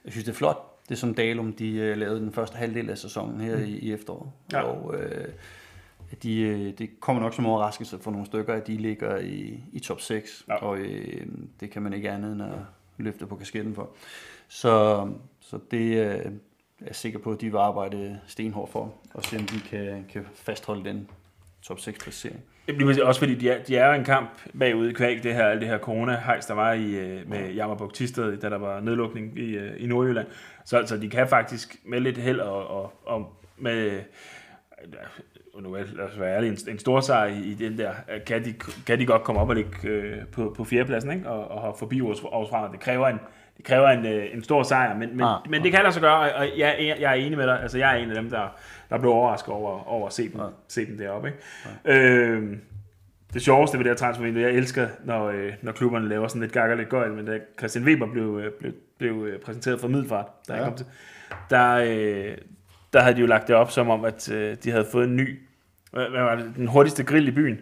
[0.05, 2.99] jeg synes, det er flot, det som Dalum de uh, lavede den første halvdel af
[2.99, 3.63] sæsonen her mm.
[3.63, 4.31] i, i efteråret.
[4.53, 4.63] Ja.
[4.63, 5.25] Og uh,
[6.23, 10.01] de, det kommer nok som overraskelse for nogle stykker, at de ligger i, i top
[10.01, 10.55] 6, ja.
[10.55, 10.87] og uh,
[11.61, 12.59] det kan man ikke andet end at
[12.99, 13.91] løfte på kasketten for.
[14.49, 15.09] Så,
[15.41, 16.23] så det,
[16.87, 20.27] er sikker på, at de vil arbejde stenhårdt for, og se om de kan, kan
[20.35, 21.09] fastholde den
[21.63, 22.41] top 6 placering.
[23.03, 25.69] Også fordi de er, de er en kamp bagud i kvæg, det her, alt det
[25.69, 27.53] her corona-hejs, der var i, øh, med ja.
[27.53, 30.27] Jammerburg Tisted, da der var nedlukning i, øh, i Nordjylland.
[30.65, 34.01] Så altså, de kan faktisk med lidt held og, og, og med
[35.61, 37.93] nu lad os være ærlig, en, en stor sejr i, den der,
[38.27, 38.55] kan de,
[38.87, 41.29] kan de godt komme op og ligge øh, på, på fjerdepladsen, ikke?
[41.29, 43.19] Og, og forbi Aarhus Det kræver en,
[43.57, 46.03] det kræver en, øh, en stor sejr, men, men, ah, men det kan lade sig
[46.03, 47.63] gøre, og jeg, jeg, jeg er enig med dig.
[47.63, 48.49] Altså, jeg er en af dem, der,
[48.91, 50.51] der blev overrasket over, over at se dem, ah.
[50.69, 51.29] se dem deroppe.
[51.29, 51.39] Ikke?
[51.85, 52.31] Ah.
[52.31, 52.57] Øh,
[53.35, 56.53] det sjoveste ved det her transfervindue, jeg elsker, når, øh, når klubberne laver sådan lidt
[56.53, 60.57] gakker lidt gøjl, men da Christian Weber blev, øh, blev, blev præsenteret for Middelfart, der,
[60.57, 60.65] ja.
[60.65, 60.87] kom til,
[61.51, 62.37] der, øh,
[62.93, 65.17] der havde de jo lagt det op som om, at øh, de havde fået en
[65.17, 65.39] ny,
[65.93, 67.59] hvad, var det, den hurtigste grill i byen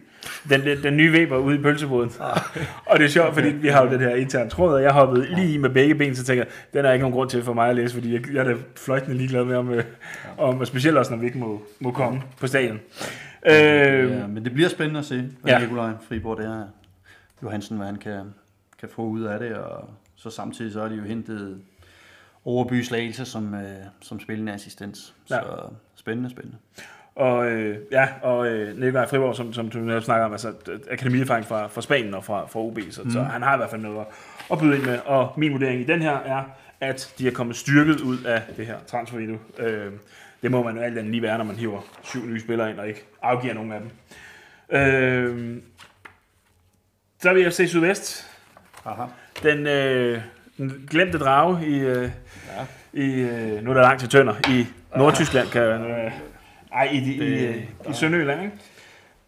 [0.49, 2.11] den, den, den nye Weber ude i pølseboden.
[2.21, 2.41] Ah.
[2.87, 5.35] og det er sjovt, fordi vi har jo den her interne tråd, og jeg hoppede
[5.35, 7.69] lige med begge ben, så tænker jeg, den er ikke nogen grund til for mig
[7.69, 9.73] at læse, fordi jeg, jeg er da fløjtende ligeglad med, om,
[10.39, 12.81] om, specielt også, når vi ikke må, må komme på stadion.
[13.47, 15.59] Ja, øh, men det bliver spændende at se, hvad ja.
[15.59, 16.65] Nikolaj Friborg det er.
[17.43, 18.35] Johansen, hvad han kan,
[18.79, 21.61] kan få ud af det, og så samtidig så er de jo hentet
[22.45, 23.63] Overby Slagelse som, øh,
[24.03, 24.97] som spillende assistent.
[24.97, 25.41] Så ja.
[25.95, 26.57] spændende, spændende.
[27.15, 30.53] Og, øh, ja, og øh, Nikolaj Friborg, som, som du snakker om, altså
[30.91, 33.11] akademierfaring fra, fra Spanien og fra, fra OB, så, mm.
[33.11, 34.07] så han har i hvert fald noget
[34.53, 34.99] at byde ind med.
[35.05, 36.43] Og min vurdering i den her er,
[36.81, 39.39] at de er kommet styrket ud af det her transfervindue.
[39.59, 39.93] Øh,
[40.43, 42.79] det må man jo alt andet lige være, når man hiver syv nye spillere ind
[42.79, 43.91] og ikke afgiver nogen af dem.
[44.79, 45.57] Øh,
[47.19, 48.27] så er vi FC Sydvest.
[48.85, 49.03] Aha.
[49.43, 50.21] Den, øh,
[50.57, 52.11] den glemte drage i, øh,
[52.47, 52.67] ja.
[52.93, 56.13] i øh, nu er der langt til Tønder, i Nordtyskland, kan jeg øh,
[56.73, 57.55] ej, i, i, det,
[57.87, 58.57] i, i Sønderjylland, ikke?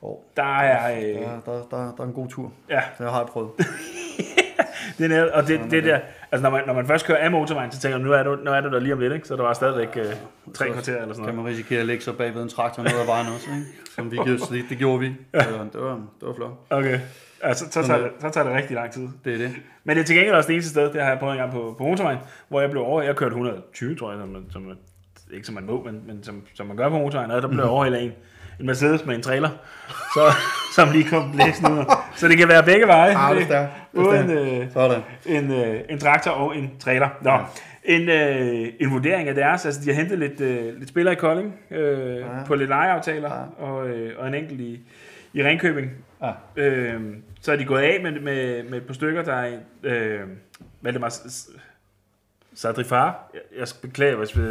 [0.02, 0.98] Oh, der er...
[0.98, 2.52] Øh, der, der, der, der er en god tur.
[2.70, 2.80] Ja.
[2.98, 3.50] Det har jeg prøvet.
[4.98, 6.00] det er, og det, det, det der,
[6.32, 8.34] altså når man, når man først kører af motorvejen, så tænker man, nu er du,
[8.34, 9.28] nu er du der lige om lidt, ikke?
[9.28, 10.04] så der var stadigvæk øh,
[10.54, 11.26] tre kvarter eller sådan noget.
[11.26, 13.66] kan man risikere at lægge sig bagved en traktor ned ad vejen også, ikke?
[13.94, 15.12] som vi gjorde, det, det gjorde vi.
[15.34, 15.38] Ja.
[15.38, 16.50] Det, var, det, var, det var flot.
[16.70, 17.00] Okay.
[17.42, 19.08] Ja, så, så, tager det, så tager det rigtig lang tid.
[19.24, 19.52] Det er det.
[19.84, 21.52] Men det er til gengæld også det eneste sted, det har jeg prøvet en gang
[21.52, 24.70] på, på motorvejen, hvor jeg blev over, jeg kørte 120, tror jeg, som, som
[25.32, 27.60] ikke som man må, men, men som, som man gør på motorvejen, og der blev
[27.60, 27.70] mhm.
[27.70, 28.12] overhældet en,
[28.60, 29.48] en Mercedes med en trailer,
[29.88, 30.32] så,
[30.76, 31.84] som lige kom blæsende ud.
[32.16, 33.16] Så det kan være begge veje.
[33.16, 34.66] Ah, det er Uden øh,
[35.26, 37.08] en, øh, en traktor og en trailer.
[37.20, 37.40] Nå, ja.
[37.84, 41.16] en, øh, en vurdering af deres, altså de har hentet lidt, øh, lidt spillere i
[41.16, 42.24] Kolding, øh, ja.
[42.46, 43.64] på lidt lejeaftaler, ja.
[43.64, 44.80] og, øh, og en enkelt i,
[45.32, 45.90] i Ringkøbing.
[46.22, 46.32] Ja.
[46.56, 47.00] Øh,
[47.40, 50.20] så er de gået af med, med, med et par stykker, der er øh,
[50.82, 51.08] Valdemar
[52.54, 53.30] Sadri Far.
[53.34, 54.42] Jeg, jeg skal beklage, hvis vi,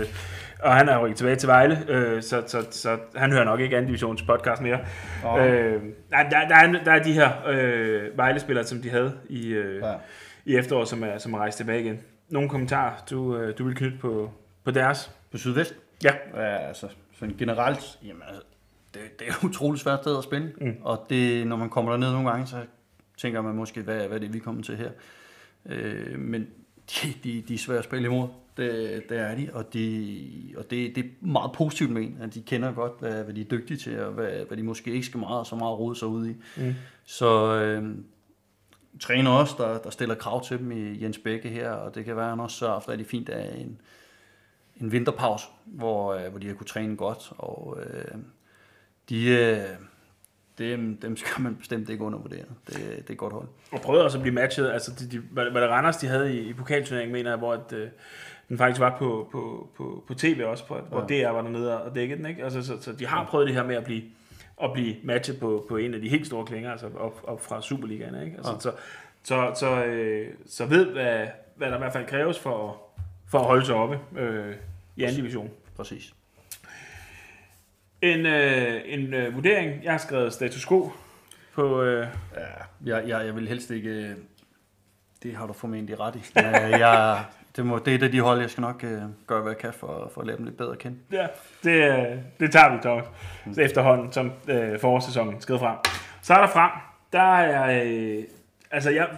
[0.60, 3.60] og han er jo ikke tilbage til Vejle, øh, så, så, så, han hører nok
[3.60, 4.80] ikke anden divisions podcast mere.
[5.26, 5.46] Oh.
[5.46, 9.82] Øh, der, der, er, der er de her øh, Vejle-spillere, som de havde i, øh,
[9.82, 9.94] ja.
[10.46, 12.00] i efteråret, som er, som er rejst tilbage igen.
[12.30, 14.32] Nogle kommentarer, du, øh, du vil knytte på,
[14.64, 15.12] på deres?
[15.32, 15.76] På Sydvest?
[16.04, 16.14] Ja.
[16.36, 16.88] ja altså,
[17.20, 18.42] sådan generelt, jamen, altså,
[18.94, 20.52] det, det er et utroligt svært sted at spille.
[20.62, 20.78] Mm.
[20.82, 22.58] Og det, når man kommer derned nogle gange, så
[23.18, 24.90] tænker man måske, hvad, hvad er det, vi kommer til her?
[25.66, 26.48] Øh, men
[27.04, 28.28] de, de, de er svære at spille imod.
[28.58, 32.42] Det, det er de, og, de, og det, det er meget positivt med at de
[32.42, 35.20] kender godt, hvad, hvad de er dygtige til, og hvad, hvad de måske ikke skal
[35.20, 36.36] meget, så meget rode sig ud i.
[36.58, 36.74] Mm.
[37.06, 37.96] Så øh,
[39.00, 42.16] træner også, der, der stiller krav til dem i Jens Bække her, og det kan
[42.16, 43.82] være, at han også sørger for, at det er fint af en,
[44.82, 48.18] en vinterpause, hvor, øh, hvor de har kunne træne godt, og øh,
[49.10, 49.64] de, øh,
[50.62, 52.46] dem, dem skal man bestemt ikke undervurdere.
[52.68, 53.48] Det, det er et godt hold.
[53.72, 56.38] Og prøvede også at blive matchet, altså de, de, hvad, hvad det Randers de havde
[56.38, 57.88] i, i pokalturneringen, mener jeg, hvor at, øh,
[58.50, 61.96] den faktisk var på, på, på, på tv også, på, hvor DR var dernede og
[61.96, 62.44] dækkede den, ikke?
[62.44, 64.04] Altså, så, så de har prøvet det her med at blive,
[64.64, 67.62] at blive matchet på, på en af de helt store klinger, altså op, op fra
[67.62, 68.38] Superligaen, ikke?
[68.38, 68.60] Altså, ja.
[68.60, 68.72] så,
[69.24, 72.82] så, så, øh, så ved, hvad, hvad der i hvert fald kræves for,
[73.28, 74.56] for at holde sig oppe øh,
[74.96, 75.50] i anden division.
[75.76, 76.14] Præcis.
[78.02, 79.84] En, øh, en øh, vurdering.
[79.84, 80.92] Jeg har skrevet status quo
[81.54, 81.82] på...
[81.82, 82.08] Øh...
[82.86, 83.90] Ja, jeg, jeg, jeg vil helst ikke...
[83.90, 84.16] Øh,
[85.24, 86.24] det har du formentlig ret i.
[86.86, 87.24] jeg,
[87.56, 89.74] det, må, det er det, de hold, jeg skal nok øh, gøre, hvad jeg kan
[89.74, 90.98] for, for at lade dem lidt bedre at kende.
[91.12, 91.28] Ja,
[91.64, 93.06] det, øh, det tager vi, Thomas.
[93.46, 93.54] Mm.
[93.60, 95.78] Efterhånden, som øh, forårssæsonen skrider frem.
[96.22, 96.72] Så er der frem.
[97.14, 97.84] Der er...
[97.84, 98.24] Øh,
[98.72, 99.10] altså, jeg,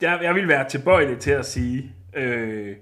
[0.00, 1.92] jeg, jeg vil være tilbøjelig til at sige...
[2.14, 2.76] Øh,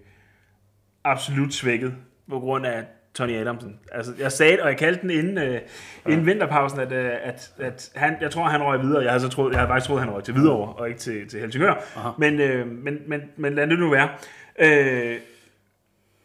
[1.04, 1.94] absolut svækket
[2.28, 2.84] på grund af
[3.16, 3.78] Tony Adamsen.
[3.92, 5.60] Altså, jeg sagde og jeg kaldte den inden, øh,
[6.08, 9.02] inden vinterpausen, at, øh, at, at han, jeg tror, han røg videre.
[9.02, 11.28] Jeg havde, så troet, jeg havde faktisk troet, han røg til Hvidovre, og ikke til,
[11.28, 11.74] til Helsingør.
[12.18, 14.08] Men, øh, men, men, men lad det nu være.
[14.58, 15.16] Øh,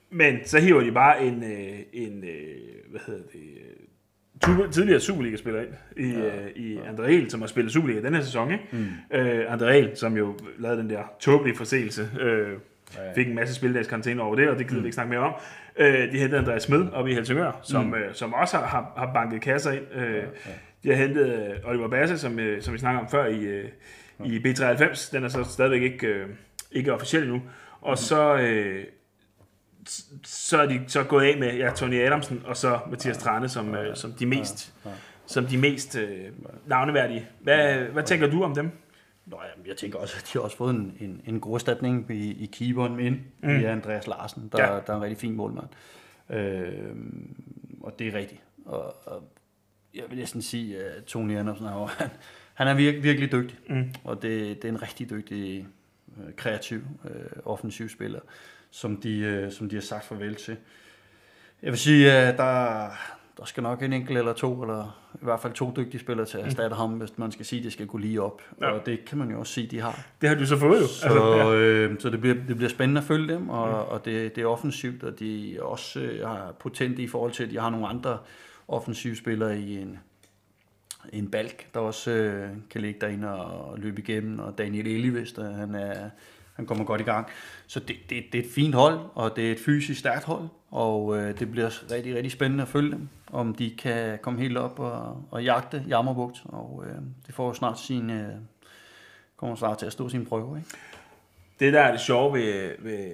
[0.09, 5.61] men så hiver de bare en, øh, en øh, hvad hedder det, øh, tidligere Superliga-spiller
[5.61, 6.79] ind i, ja, øh, i ja.
[6.79, 8.51] André Hel, som har spillet Superliga den her sæson.
[8.51, 8.63] Ikke?
[8.71, 9.17] Mm.
[9.17, 12.47] Øh, André som jo lavede den der tåbelige forseelse, øh,
[12.97, 13.13] ja, ja.
[13.13, 14.83] fik en masse spildags karantæne over det, og det gider mm.
[14.83, 15.33] vi ikke snakke mere om.
[15.77, 17.93] Øh, de hentede Andreas Smed op i Helsingør, som, mm.
[17.93, 19.93] øh, som også har, har banket kasser ind.
[19.93, 20.25] Øh, ja, ja.
[20.83, 23.69] De har hentet øh, Oliver Basse, som, øh, som vi snakker om før i, øh,
[24.19, 24.25] ja.
[24.25, 25.09] i B93.
[25.11, 26.27] Den er så stadigvæk ikke, øh,
[26.71, 27.41] ikke officiel endnu.
[27.81, 27.95] Og mm.
[27.95, 28.85] så, øh,
[30.23, 33.75] så er de så gået af med ja, Tony Adamsen og så Mathias Trane som,
[33.75, 34.73] øh, som de mest,
[35.25, 36.09] som de mest øh,
[36.67, 37.27] navneværdige.
[37.39, 38.71] Hvad, hvad tænker du om dem?
[39.25, 42.11] Nå, jamen, jeg tænker også, at de har også fået en, en, en god erstatning
[42.11, 43.59] i, i keeperen ind mm.
[43.59, 44.79] i Andreas Larsen, der, ja.
[44.87, 45.67] der er en rigtig fin målmand.
[46.29, 46.95] Øh,
[47.81, 48.41] og det er rigtigt.
[48.65, 49.23] Og, og
[49.93, 52.09] jeg vil næsten sige, at Tony Andersen er, han,
[52.53, 53.57] han er virkelig, virkelig dygtig.
[53.69, 53.93] Mm.
[54.03, 55.67] Og det, det er en rigtig dygtig,
[56.17, 58.19] øh, kreativ, øh, offensiv spiller,
[58.71, 60.57] som de, øh, som de har sagt farvel til.
[61.61, 62.89] Jeg vil sige, at der,
[63.41, 66.37] der skal nok en enkelt eller to, eller i hvert fald to dygtige spillere til
[66.37, 68.41] at erstatte ham, hvis man skal sige, at det skal gå lige op.
[68.61, 68.71] Ja.
[68.71, 70.05] Og det kan man jo også sige, de har.
[70.21, 70.87] Det har du så fået jo.
[70.87, 71.55] Så, altså, ja.
[71.55, 73.73] øh, så det, bliver, det bliver spændende at følge dem, og, mm.
[73.73, 77.43] og det, det er offensivt, og de er også øh, har potente i forhold til,
[77.43, 78.17] at de har nogle andre
[78.67, 79.99] offensive spillere i en,
[81.13, 85.75] en balk, der også øh, kan ligge derinde og løbe igennem, og Daniel Elivest, han
[85.75, 86.09] er
[86.61, 87.27] han kommer godt i gang.
[87.67, 90.47] Så det, det, det er et fint hold, og det er et fysisk stærkt hold,
[90.71, 94.57] og øh, det bliver rigtig, rigtig spændende at følge dem, om de kan komme helt
[94.57, 96.95] op og, og jagte Jammerbugt, og øh,
[97.27, 98.33] det får snart sin, øh,
[99.37, 100.57] kommer snart til at stå sin prøve.
[100.57, 100.69] Ikke?
[101.59, 103.11] Det der er det sjove ved, ved,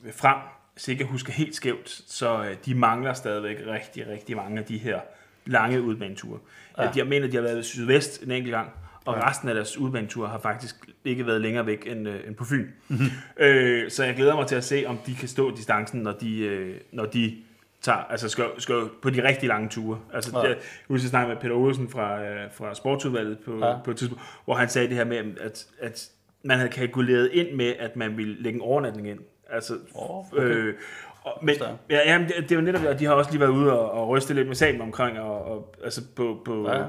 [0.00, 0.36] ved frem,
[0.72, 4.64] hvis ikke jeg husker helt skævt, så øh, de mangler stadigvæk rigtig, rigtig mange af
[4.64, 5.00] de her
[5.46, 6.38] lange udbaneture.
[6.78, 6.90] Ja.
[6.96, 8.70] Jeg mener, de har været sydvest en enkelt gang,
[9.08, 9.28] og ja.
[9.28, 12.66] resten af deres udbanetur har faktisk ikke været længere væk end, øh, end på Fyn.
[12.88, 13.06] Mm-hmm.
[13.46, 16.38] Øh, så jeg glæder mig til at se, om de kan stå distancen, når de,
[16.40, 17.36] øh, når de
[17.82, 19.98] tager, altså skal, skal på de rigtig lange ture.
[20.14, 20.48] Altså, ja.
[20.48, 20.56] jeg
[20.88, 23.74] husker snakke med Peter Olsen fra, øh, fra sportsudvalget på, ja.
[23.84, 26.10] på et tidspunkt, hvor han sagde det her med, at, at
[26.42, 29.18] man havde kalkuleret ind med, at man ville lægge en overnatning ind.
[29.50, 30.42] Altså, oh, okay.
[30.42, 30.74] øh,
[31.22, 31.54] og, men,
[31.90, 33.90] ja, jamen, det, det er jo netop, at de har også lige været ude og,
[33.90, 36.82] og ryste lidt med sagen omkring, og, og, altså på, på ja.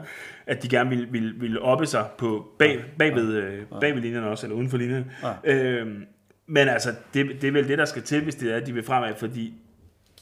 [0.48, 3.46] at de gerne ville, ville, ville oppe sig på bag, bagved, ja.
[3.46, 5.12] Øh, bagved linjen også, eller uden for linjen.
[5.24, 5.54] Ja.
[5.54, 6.06] Øhm,
[6.48, 8.74] men altså, det, det er vel det, der skal til, hvis det er, at de
[8.74, 9.54] vil fremad, fordi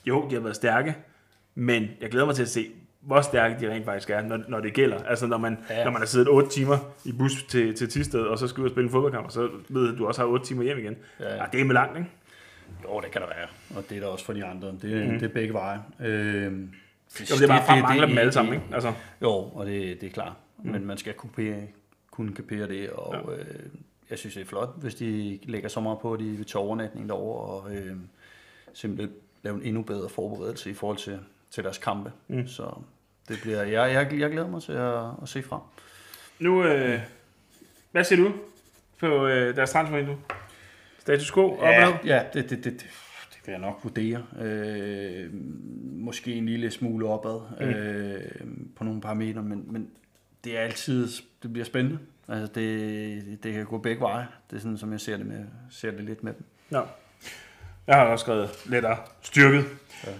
[0.05, 0.95] jo, de har været stærke,
[1.55, 2.67] men jeg glæder mig til at se,
[3.01, 5.03] hvor stærke de rent faktisk er, når, når det gælder.
[5.03, 5.83] Altså når man, ja.
[5.83, 8.65] når man har siddet 8 timer i bus til, til Tisted, og så skal ud
[8.65, 10.95] og spille en fodboldkamp, så ved du, også har 8 timer hjem igen.
[11.19, 11.35] Ja, ja.
[11.35, 12.09] ja det er med langt, ikke?
[12.83, 13.47] Jo, det kan der være.
[13.75, 14.67] Og det er der også for de andre.
[14.67, 15.19] Det, mm.
[15.19, 15.79] det er begge veje.
[15.99, 16.51] Øh,
[17.17, 18.65] det, jo, det er bare, det, mangler det, dem alle sammen, ikke?
[18.73, 18.93] Altså.
[19.21, 20.33] Jo, og det, det er klart.
[20.63, 20.71] Mm.
[20.71, 21.67] Men man skal kunne,
[22.11, 23.33] kunne kapere det, og ja.
[23.33, 23.65] øh,
[24.09, 26.63] jeg synes, det er flot, hvis de lægger så meget på, at de vil tage
[26.63, 27.95] overnatning derovre, og øh,
[28.73, 31.19] simpelthen lave en endnu bedre forberedelse i forhold til,
[31.51, 32.11] til deres kampe.
[32.27, 32.47] Mm.
[32.47, 32.79] Så
[33.27, 35.61] det bliver, jeg, jeg, jeg glæder mig til at, at se frem.
[36.39, 36.99] Nu, øh,
[37.91, 38.33] hvad siger du
[38.99, 40.17] på øh, deres transfervindue?
[41.07, 41.51] Status quo?
[41.51, 42.73] Op Ja, ja det, det, det, det,
[43.29, 44.23] det vil jeg nok vurdere.
[44.41, 45.29] Øh,
[45.83, 47.65] måske en lille smule opad mm.
[47.65, 48.21] øh,
[48.75, 49.89] på nogle parametre, men, men
[50.43, 51.07] det er altid,
[51.43, 51.99] det bliver spændende.
[52.27, 54.27] Altså det, det kan gå begge veje.
[54.49, 56.43] Det er sådan, som jeg ser det, med, ser det lidt med dem.
[56.69, 56.81] Nå.
[57.87, 59.65] Jeg har også skrevet lettere styrket.
[60.05, 60.11] Ja.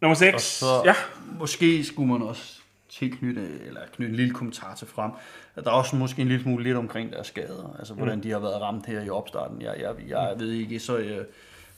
[0.00, 0.34] Nummer 6.
[0.34, 0.94] Og så Ja.
[1.38, 5.10] måske skulle man også tilknytte, eller knytte en lille kommentar til frem,
[5.56, 8.30] at der er også måske en lille smule lidt omkring deres skader, altså hvordan de
[8.30, 9.62] har været ramt her i opstarten.
[9.62, 11.24] Jeg, jeg, jeg ved ikke så øh,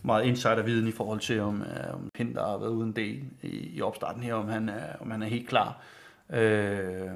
[0.03, 3.77] meget insiderviden i forhold til, om, øh, om Pind, der har været uden del i,
[3.77, 5.83] i opstarten her, om han er, om han er helt klar.
[6.31, 7.11] Øh,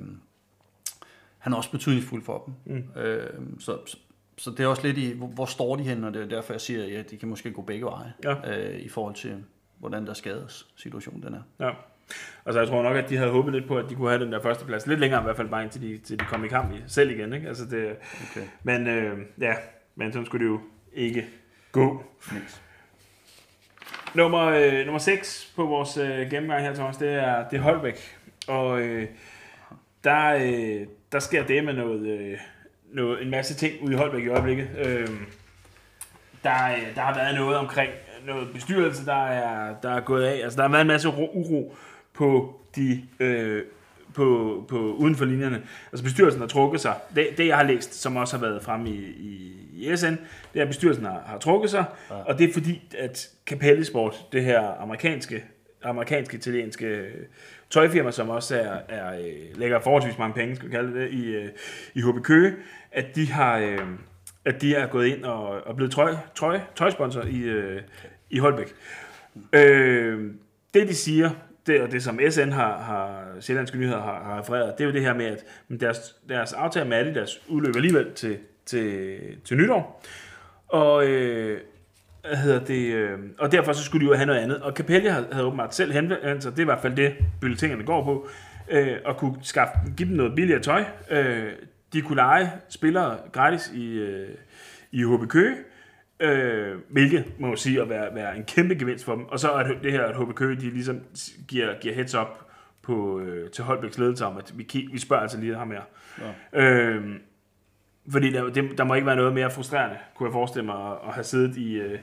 [1.38, 2.76] han er også betydningsfuld for dem.
[2.76, 3.00] Mm.
[3.00, 3.96] Øh, så, så,
[4.38, 6.52] så det er også lidt i, hvor, hvor står de hen, og det er derfor,
[6.52, 8.59] jeg siger, at ja, de kan måske gå begge veje Ja.
[8.74, 9.44] øh, i forhold til,
[9.78, 11.42] hvordan der skades situation den er.
[11.66, 11.70] ja.
[12.46, 14.33] Altså, jeg tror nok, at de havde håbet lidt på, at de kunne have den
[14.33, 16.48] der første plads lidt længere, i hvert fald bare indtil de, til de kom i
[16.48, 17.33] kamp i, selv igen.
[17.33, 17.48] Ikke?
[17.48, 17.96] Altså, det,
[18.31, 18.46] Okay.
[18.62, 19.55] men øh, ja,
[19.96, 20.61] men sådan skulle det jo
[20.92, 21.27] ikke
[21.72, 22.05] gå.
[22.33, 22.62] Niks.
[24.14, 28.18] Nummer, øh, nummer 6 på vores øh, gennemgang her, Thomas, det er, det er Holbæk.
[28.48, 29.09] Og øh,
[30.05, 32.38] der, øh, der sker det med noget, øh,
[32.92, 34.68] noget, en masse ting ude i Holbæk i øjeblikket.
[34.79, 35.09] Øh,
[36.44, 37.90] der, øh, der har været noget omkring
[38.27, 40.40] noget bestyrelse, der er, der er gået af.
[40.44, 41.77] Altså, der har været en masse ro, uro
[42.22, 43.02] på de...
[43.20, 43.62] Øh,
[44.14, 45.62] på, på uden for linjerne.
[45.92, 46.94] Altså bestyrelsen har trukket sig.
[47.14, 50.58] Det, det jeg har læst, som også har været fremme i, i, i SN, det
[50.58, 52.14] er, at bestyrelsen har, har trukket sig, ja.
[52.14, 55.44] og det er fordi, at Capelli Sport, det her amerikanske,
[55.82, 57.06] amerikanske italienske
[57.70, 61.26] tøjfirma, som også er, er øh, lægger forholdsvis mange penge, skal vi kalde det, i,
[61.26, 61.48] øh,
[61.94, 62.54] i HB Køge,
[62.92, 63.78] at de har, øh,
[64.44, 67.72] at de er gået ind og, og blevet trøj, trøj, tøjsponsor i,
[68.30, 68.74] i Holbæk.
[69.52, 70.30] Øh,
[70.74, 71.30] det de siger,
[71.66, 74.92] det, og det som SN har, har Sjællandske Nyheder har, har refereret, det er jo
[74.92, 75.44] det her med, at
[75.81, 80.03] deres, deres aftale med Adidas udløber alligevel til, til, til nytår.
[80.68, 81.61] Og, øh,
[82.29, 84.62] hvad hedder det, øh, og derfor så skulle de jo have noget andet.
[84.62, 87.14] Og Capelli havde, havde åbenbart selv henvendt altså, sig, det er i hvert fald det,
[87.40, 88.29] bulletinerne går på,
[88.70, 90.85] øh, og kunne skaffe, give dem noget billigere tøj.
[91.11, 91.53] Øh,
[91.92, 94.29] de kunne lege spillere gratis i, øh,
[94.92, 95.57] i HB Køge,
[96.22, 99.24] øh, hvilket må man sige at være, være en kæmpe gevinst for dem.
[99.24, 101.00] Og så er det, her, at HB Køge, de ligesom
[101.48, 102.28] giver, giver heads up
[102.82, 105.82] på, øh, til Holbæks ledelse om, at vi, vi spørger altså lige ham her.
[106.52, 106.62] Ja.
[106.62, 107.04] Øh,
[108.11, 110.98] fordi der, det, der må ikke være noget mere frustrerende, kunne jeg forestille mig, at,
[111.08, 111.98] at have siddet i, øh,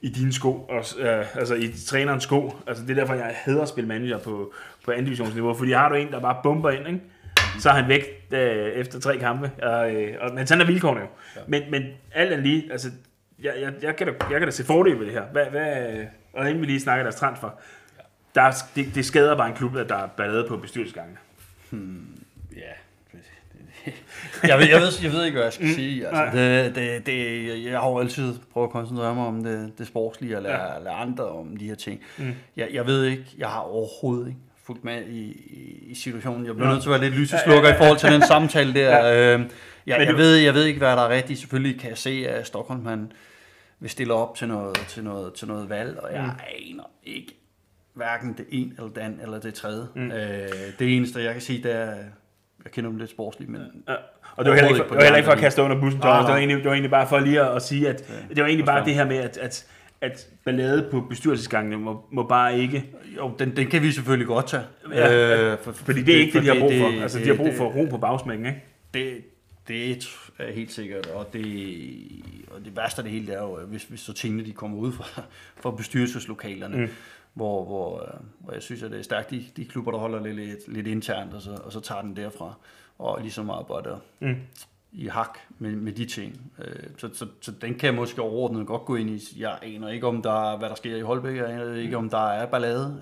[0.00, 2.52] i dine sko, og, øh, altså i trænerens sko.
[2.66, 4.52] Altså det er derfor, jeg hader at spille manager på,
[4.84, 7.00] på anden divisionsniveau, fordi har du en, der bare bomber ind, ikke?
[7.58, 9.50] så er han væk øh, efter tre kampe.
[9.62, 11.06] Og, øh, og, men sådan er vilkårene jo.
[11.36, 11.40] Ja.
[11.48, 12.88] Men, men alt er lige, altså,
[13.42, 15.22] jeg, jeg, jeg, kan da, jeg kan da se fordele ved det her.
[15.32, 15.86] Hvad, hvad,
[16.32, 17.50] og inden vi lige snakker deres transfer,
[18.34, 21.18] der, er- det, det skader bare en klub, at der er ballade på bestyrelsesgangene.
[22.56, 22.60] Ja.
[24.48, 26.08] jeg, ved, jeg, ved, jeg ved ikke, hvad jeg skal sige.
[26.08, 29.86] Altså, det, det, det, jeg har jo altid prøvet at koncentrere mig om det, det
[29.86, 30.78] sportslige, og lade, ja.
[30.78, 32.00] lade andre om de her ting.
[32.18, 32.32] Mm.
[32.56, 35.20] Jeg, jeg ved ikke, jeg har overhovedet ikke fulgt med i,
[35.90, 36.46] i, situationen.
[36.46, 39.06] Jeg bliver nødt til at være lidt lyseslukker i forhold til den samtale der.
[39.06, 39.34] Ja.
[39.34, 39.40] Øh,
[39.86, 41.38] jeg, jeg, ved, jeg ved ikke, hvad der er rigtigt.
[41.38, 43.12] Selvfølgelig kan jeg se, at Stockholm han
[43.80, 46.30] vil stille op til noget, til noget, til noget valg, og jeg mm.
[46.30, 47.36] aner ikke
[47.94, 49.86] hverken det ene eller det andet eller det tredje.
[49.94, 50.10] Mm.
[50.10, 51.86] Øh, det eneste, jeg kan sige, det er,
[52.64, 53.94] jeg kender dem lidt sportsligt, men Ja.
[54.36, 56.00] Og det var heller ikke, for, det var heller ikke for at kaste under bussen,
[56.00, 56.20] Thomas.
[56.24, 58.46] Det var, egentlig, det var egentlig bare for lige at, at sige, at det var
[58.46, 59.66] egentlig bare det her med, at, at,
[60.00, 62.84] at ballade på bestyrelsesgangene må, må bare ikke...
[63.16, 64.62] Jo, den, den kan vi selvfølgelig godt tage.
[64.92, 66.88] Ja, øh, for, Fordi det er ikke det, de har brug for.
[66.88, 68.64] det- Altså, de har brug for ro på bagsmækken, ikke?
[68.94, 69.14] Det,
[69.68, 70.08] det
[70.38, 71.44] er helt sikkert, og det,
[72.50, 74.92] og det værste af det hele er jo, hvis, hvis så tingene de kommer ud
[74.92, 75.22] fra,
[75.56, 76.88] fra bestyrelseslokalerne, mm.
[77.34, 80.22] hvor, hvor, øh, hvor jeg synes, at det er stærkt, de, de klubber, der holder
[80.22, 82.54] lidt, lidt, lidt internt, og så, og så tager den derfra,
[82.98, 84.36] og ligesom arbejder Mm.
[84.92, 86.52] i hak med, med de ting.
[86.58, 89.40] Øh, så, så, så den kan jeg måske overordnet godt gå ind i.
[89.40, 92.10] Jeg aner ikke, om der er, hvad der sker i Holbæk, jeg aner ikke, om
[92.10, 93.00] der er ballade.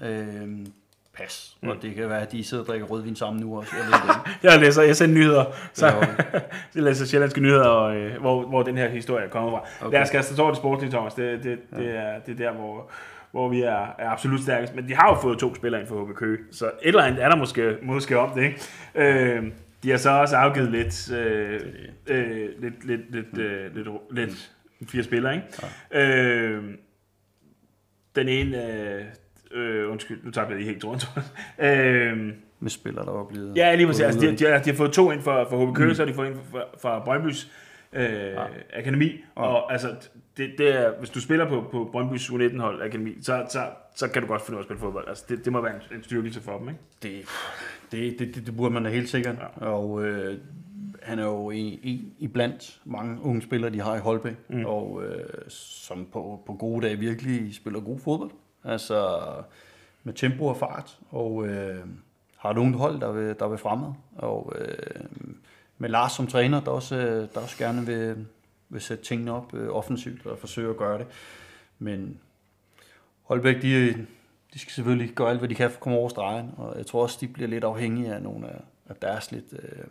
[1.16, 1.56] Pas.
[1.62, 3.72] Og det kan være, at de sidder og drikker rødvin sammen nu også.
[3.76, 4.14] Jeg ved.
[4.50, 5.92] Jeg læser SN-nyheder, så Ja.
[6.74, 9.86] jeg læser sjællandske nyheder, og, øh, hvor, hvor den her historie er kommet fra.
[9.86, 9.94] Okay.
[9.96, 11.14] Lad os kaste over det sportslige, Thomas.
[11.14, 12.90] Det, det, det, er, det er der, hvor,
[13.30, 14.74] hvor vi er, er absolut stærkest.
[14.74, 17.22] Men de har jo fået to spillere ind for HB Køge, så et eller andet
[17.24, 18.42] er der måske, måske om det.
[18.42, 18.60] Ikke?
[18.94, 19.42] Øh,
[19.82, 21.60] de har så også afgivet lidt, øh,
[22.06, 24.50] øh, lidt, lidt, lidt, øh, lidt, lidt
[24.88, 25.46] fire spillere, ikke?
[25.92, 26.10] Ja.
[26.10, 26.64] Øh,
[28.16, 29.04] den ene, øh,
[29.54, 31.08] øh, undskyld, nu tager jeg lige helt rundt.
[31.58, 33.56] øh, Med spillere, der var blevet...
[33.56, 34.02] Ja, lige præcis.
[34.02, 35.94] Altså, de, de, har- de har fået to ind for, for HB Køge, mm.
[35.94, 37.48] så har de fået ind fra, fra Brøndby's
[37.92, 38.44] øh, ja.
[38.72, 39.06] akademi.
[39.36, 39.42] Ja.
[39.42, 39.88] Og altså,
[40.36, 44.22] det, det er, hvis du spiller på, på Brøndby's U19-hold akademi, så, så, så kan
[44.22, 45.08] du godt finde ud af at spille fodbold.
[45.08, 46.80] Altså, det, det må være en, en styrkelse for dem, ikke?
[47.02, 47.12] Det,
[47.92, 49.36] det, det, det, det burde man da helt sikkert.
[49.60, 49.66] Ja.
[49.66, 50.38] Og øh,
[51.02, 54.64] han er jo i, i, i blandt mange unge spillere, de har i Holbæk, mm.
[54.64, 58.30] og øh, som på, på gode dage virkelig spiller god fodbold.
[58.64, 59.20] Altså
[60.04, 61.84] med tempo og fart, og øh,
[62.36, 63.92] har et ungt hold, der vil, der vil fremad.
[64.16, 65.04] Og øh,
[65.78, 68.26] med Lars som træner, der også, øh, der også gerne vil,
[68.68, 71.06] vil sætte tingene op øh, offensivt og forsøge at gøre det.
[71.78, 72.20] Men
[73.22, 74.06] Holbæk, de,
[74.54, 76.86] de skal selvfølgelig gøre alt, hvad de kan for at komme over stregen, og jeg
[76.86, 79.84] tror også, de bliver lidt afhængige af nogle af, af deres lidt øh,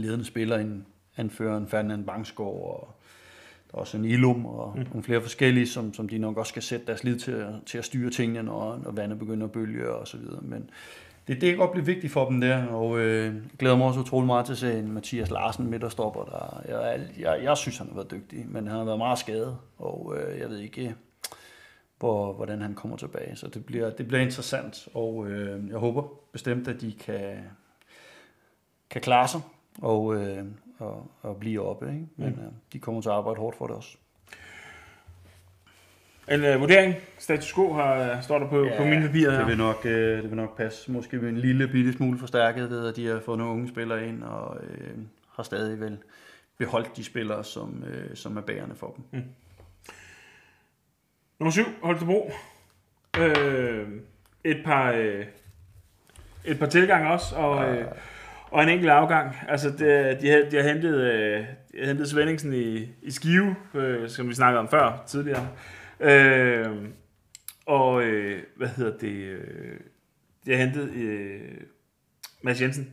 [0.00, 2.94] ledende spillere, en anføreren Ferdinand Bangsgaard, og
[3.72, 4.86] der er også en Ilum og mm.
[4.90, 7.84] nogle flere forskellige, som, som de nok også skal sætte deres lid til, til at
[7.84, 10.40] styre tingene, når, når vandet begynder at bølge og så videre.
[10.42, 10.70] Men
[11.28, 14.26] det, det kan godt blive vigtigt for dem der, og øh, glæder mig også utrolig
[14.26, 17.94] meget til at se en Mathias Larsen midterstopper, der jeg, jeg, jeg synes, han har
[17.94, 20.94] været dygtig, men han har været meget skadet, og øh, jeg ved ikke,
[21.98, 23.36] hvor, hvordan han kommer tilbage.
[23.36, 26.02] Så det bliver, det bliver interessant, og øh, jeg håber
[26.32, 27.36] bestemt, at de kan,
[28.90, 29.40] kan klare sig
[29.78, 30.44] og, øh,
[30.82, 31.86] og, og blive oppe.
[31.86, 32.06] Ikke?
[32.16, 32.42] Men mm.
[32.42, 33.96] øh, de kommer til at arbejde hårdt for det også.
[36.30, 39.38] En uh, vurdering, status quo, har, står der på, ja, på mine papirer her.
[39.38, 40.92] Det vil, nok, øh, det vil nok passe.
[40.92, 44.22] Måske en lille bitte smule forstærket ved, at de har fået nogle unge spillere ind,
[44.22, 44.98] og øh,
[45.36, 45.98] har stadig vel
[46.58, 49.20] beholdt de spillere, som, øh, som er bærende for dem.
[49.20, 49.28] Mm.
[51.40, 52.32] Nummer syv, Holstebro.
[53.18, 53.88] Øh,
[54.44, 55.26] et par, øh,
[56.44, 57.86] et par tilgange også, og, øh,
[58.52, 59.36] og en enkelt afgang.
[59.48, 64.08] Altså, det, de, har, de har hentet, øh, de hentet Svendingsen i, i Skive, øh,
[64.08, 65.48] som vi snakkede om før tidligere.
[66.00, 66.66] Øh,
[67.66, 69.12] og øh, hvad hedder det?
[69.12, 69.80] Øh,
[70.46, 71.40] de har hentet øh,
[72.42, 72.90] Mads Jensen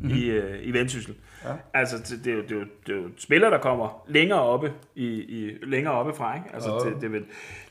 [0.00, 0.16] mm-hmm.
[0.16, 1.14] i, øh, i Vendsyssel.
[1.44, 1.52] Ja.
[1.74, 4.40] Altså, det, det, er jo, det, er jo, det er jo spillere, der kommer længere
[4.40, 6.54] oppe, i, i, længere oppe fra, ikke?
[6.54, 6.90] Altså, ja.
[6.90, 7.24] det, det, er vel,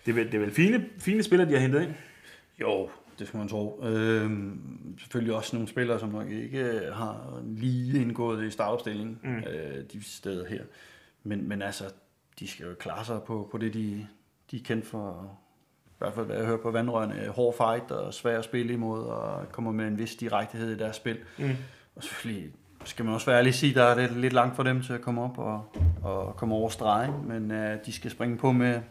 [0.06, 1.94] det, er vel, det er vel fine, fine spillere, de har hentet ind?
[2.62, 2.90] Jo,
[3.20, 3.84] det skal man tro.
[3.84, 9.38] Øhm, selvfølgelig også nogle spillere, som nok ikke har lige indgået i startopstillingen mm.
[9.38, 10.64] øh, de steder her.
[11.24, 11.84] Men, men altså,
[12.40, 14.08] de skal jo klare sig på, på det, de,
[14.52, 15.38] de er kendt for.
[15.86, 19.04] I hvert fald, hvad jeg hører på vandrørene, hård fight og svær at spille imod,
[19.04, 21.18] og kommer med en vis direktehed i deres spil.
[21.38, 21.50] Mm.
[21.96, 22.52] Og selvfølgelig
[22.86, 25.02] skal man også være ærlig sige, der er det lidt langt for dem til at
[25.02, 28.82] komme op og, og komme over stregen, men uh, de skal springe på med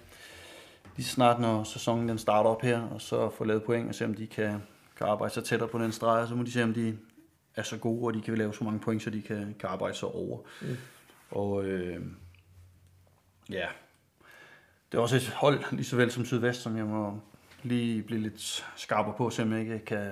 [0.98, 4.04] lige snart, når sæsonen den starter op her, og så få lavet point og se,
[4.04, 4.62] om de kan,
[4.96, 6.98] kan arbejde sig tættere på den streg, og så må de se, om de
[7.56, 9.94] er så gode, og de kan lave så mange point, så de kan, kan arbejde
[9.94, 10.38] sig over.
[10.62, 10.76] Mm.
[11.30, 12.02] Og øh,
[13.50, 13.66] ja,
[14.92, 17.20] det er også et hold, lige så vel som Sydvest, som jeg må
[17.62, 20.10] lige blive lidt skarpere på, så jeg ikke kan,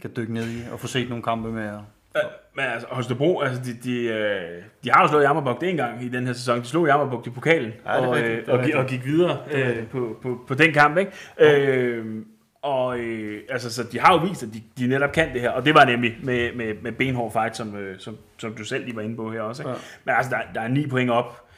[0.00, 1.70] kan dykke ned i og få set nogle kampe med.
[1.70, 1.84] Og,
[2.16, 2.20] Ja,
[2.54, 6.08] men altså, Holstebro, altså, de, de, øh, de har jo slået Jammerbugt en gang i
[6.08, 6.60] den her sæson.
[6.60, 10.18] De slog Jammerbugt i pokalen ja, og, rigtigt, og, og, og gik videre øh, på,
[10.22, 10.98] på, på den kamp.
[10.98, 11.12] Ikke?
[11.38, 11.68] Ja.
[11.68, 12.24] Øh,
[12.62, 15.50] og øh, altså, så de har jo vist, at de, de netop kan det her,
[15.50, 18.84] og det var nemlig med, med, med benhård fight, som, øh, som, som du selv
[18.84, 19.62] lige var inde på her også.
[19.62, 19.70] Ikke?
[19.70, 19.76] Ja.
[20.04, 21.48] Men altså, der, der er ni point op.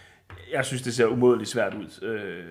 [0.52, 2.06] Jeg synes, det ser umådeligt svært ud.
[2.08, 2.44] Øh,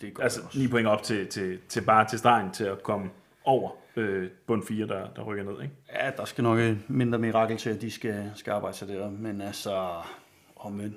[0.00, 3.10] det altså, ni point op til, til, til bare til stregen til at komme
[3.48, 5.74] over øh, bund 4, der, der rykker ned, ikke?
[5.94, 9.10] Ja, der skal nok et mindre mirakel til, at de skal, skal arbejde sig der.
[9.10, 9.88] Men altså,
[10.70, 10.94] men,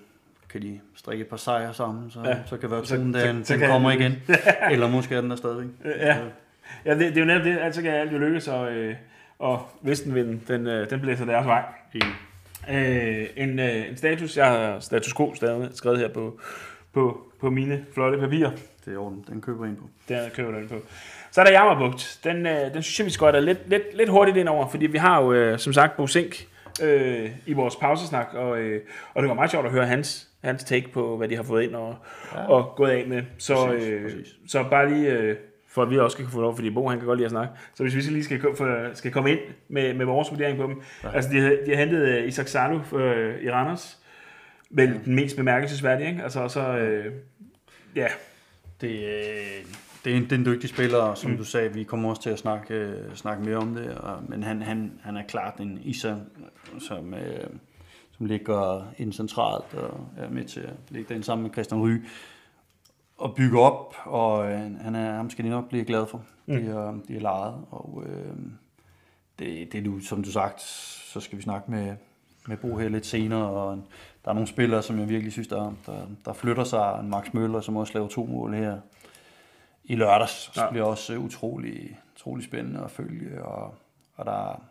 [0.50, 2.38] kan de strikke et par sejre sammen, så, ja.
[2.46, 4.14] så kan være troen, den, den kommer igen.
[4.72, 5.68] Eller måske er den der stadigvæk.
[5.86, 6.18] Ja,
[6.86, 7.58] ja det, det, er jo netop det.
[7.60, 8.96] Altså kan alt jo lykkes, og, øh,
[9.40, 11.64] og Vestenvinden, den, øh, den blæser deres vej.
[12.70, 16.40] Øh, en, øh, en status, jeg har status quo stadig skrevet her på,
[16.94, 18.52] på, på mine flotte papirer.
[18.86, 19.90] Det er orden, den køber jeg ind på.
[20.10, 20.76] Den køber jeg ind på.
[21.32, 22.20] Så er der Jammerbugt.
[22.24, 24.98] Den, øh, den synes jeg, vi skal lidt, lidt, lidt hurtigt ind over, fordi vi
[24.98, 26.48] har jo, øh, som sagt, Bo Sink
[26.84, 28.82] øh, i vores pausesnak, og, øh,
[29.14, 31.64] og det var meget sjovt at høre hans, hans take på, hvad de har fået
[31.64, 31.96] ind og,
[32.36, 32.48] ja.
[32.48, 33.24] og gået af med.
[33.38, 34.36] Så, præcis, øh, præcis.
[34.48, 35.36] så bare lige, øh,
[35.68, 37.54] for at vi også skal få lov, fordi Bo han kan godt lide at snakke,
[37.74, 38.42] så hvis vi lige skal,
[38.94, 40.82] skal komme ind med, med vores vurdering på dem.
[41.04, 41.12] Ja.
[41.16, 43.98] Altså, de, de har hentet uh, Isak Salu uh, i Randers,
[44.70, 44.96] vel ja.
[45.06, 46.24] den mest bemærkelsesværdige, ikke?
[46.24, 47.14] Altså, så, øh,
[47.96, 48.08] ja.
[48.82, 49.66] Det, øh,
[50.06, 51.38] det er en, det er en dygtig spiller, som mm.
[51.38, 54.44] du sagde, vi kommer også til at snakke, øh, snakke mere om det, og, men
[54.44, 56.16] han, han, han er klart en Isa,
[56.80, 57.50] som, øh,
[58.12, 62.06] som ligger ind centralt og er med til at ligge derinde sammen med Christian Ry
[63.18, 66.24] og bygge op, og øh, han er, ham skal de nok blive glad for.
[66.46, 66.56] Mm.
[66.56, 68.36] De, er, de er lejet, og øh,
[69.40, 71.96] det, det er nu, som du sagt, så skal vi snakke med,
[72.48, 73.84] med Bo her lidt senere, og
[74.26, 77.06] der er nogle spillere, som jeg virkelig synes, der, der, der flytter sig.
[77.06, 78.78] Max Møller, som også laver to mål her
[79.92, 80.52] i lørdags.
[80.56, 80.62] Ja.
[80.62, 83.76] Det bliver også utrolig, utrolig spændende at følge, og,
[84.16, 84.62] og der,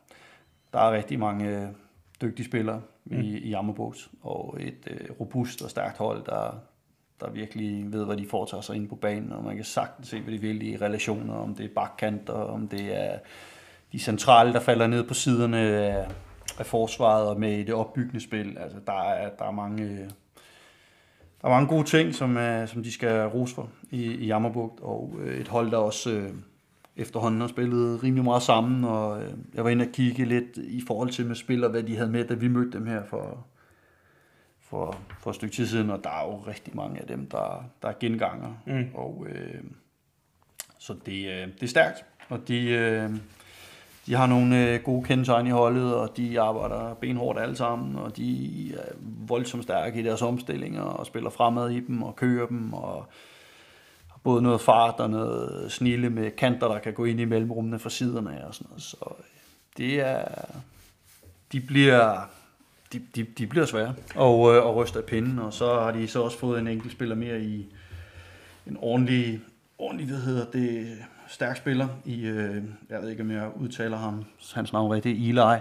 [0.73, 1.68] der er rigtig mange
[2.23, 3.21] dygtige spillere mm.
[3.21, 6.61] i, i Ammerbogs, og et øh, robust og stærkt hold, der,
[7.21, 10.21] der virkelig ved, hvad de foretager sig inde på banen, og man kan sagtens se,
[10.21, 13.18] hvad de vil i relationer, om det er bakkanter, om det er
[13.93, 16.09] de centrale, der falder ned på siderne af,
[16.59, 18.59] af forsvaret og med i det opbyggende spil.
[18.59, 20.11] Altså, der er, der er mange...
[21.43, 24.80] Der er mange gode ting, som, er, som de skal rose for i, i Jammerbugt,
[24.80, 26.30] og øh, et hold, der også øh,
[26.97, 30.82] efterhånden har spillet rimelig meget sammen, og øh, jeg var inde og kigge lidt i
[30.86, 33.47] forhold til med spillere, hvad de havde med, da vi mødte dem her for,
[34.61, 37.64] for, for et stykke tid siden, og der er jo rigtig mange af dem, der,
[37.82, 38.86] der er genganger, mm.
[38.95, 39.61] og øh,
[40.78, 43.11] så det, øh, det er stærkt, og de, øh,
[44.11, 48.16] de har nogle øh, gode kendetegn i holdet, og de arbejder benhårdt alle sammen, og
[48.16, 48.92] de er
[49.26, 53.06] voldsomt stærke i deres omstillinger, og spiller fremad i dem, og kører dem, og
[54.08, 57.78] har både noget fart og noget snille med kanter, der kan gå ind i mellemrummene
[57.78, 58.82] fra siderne og sådan noget.
[58.82, 59.24] Så øh,
[59.76, 60.24] det er...
[61.52, 62.30] De bliver,
[62.92, 66.08] de, de, de bliver svære og, øh, og ryste af pinden, og så har de
[66.08, 67.66] så også fået en enkelt spiller mere i
[68.66, 69.40] en ordentlig,
[69.78, 70.98] ordentlig hvad hedder det,
[71.31, 74.24] stærk spiller i, øh, jeg ved ikke om jeg udtaler ham,
[74.55, 75.59] hans navn rigtigt, Eli,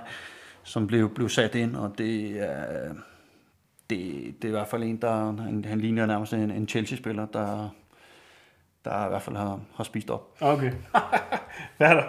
[0.63, 2.93] som blev, blev sat ind, og det er,
[3.89, 7.25] det, det er i hvert fald en, der han, han ligner nærmest en, en Chelsea-spiller,
[7.25, 7.75] der,
[8.85, 10.37] der i hvert fald har, har spist op.
[10.41, 10.71] Okay.
[11.79, 12.03] Nok.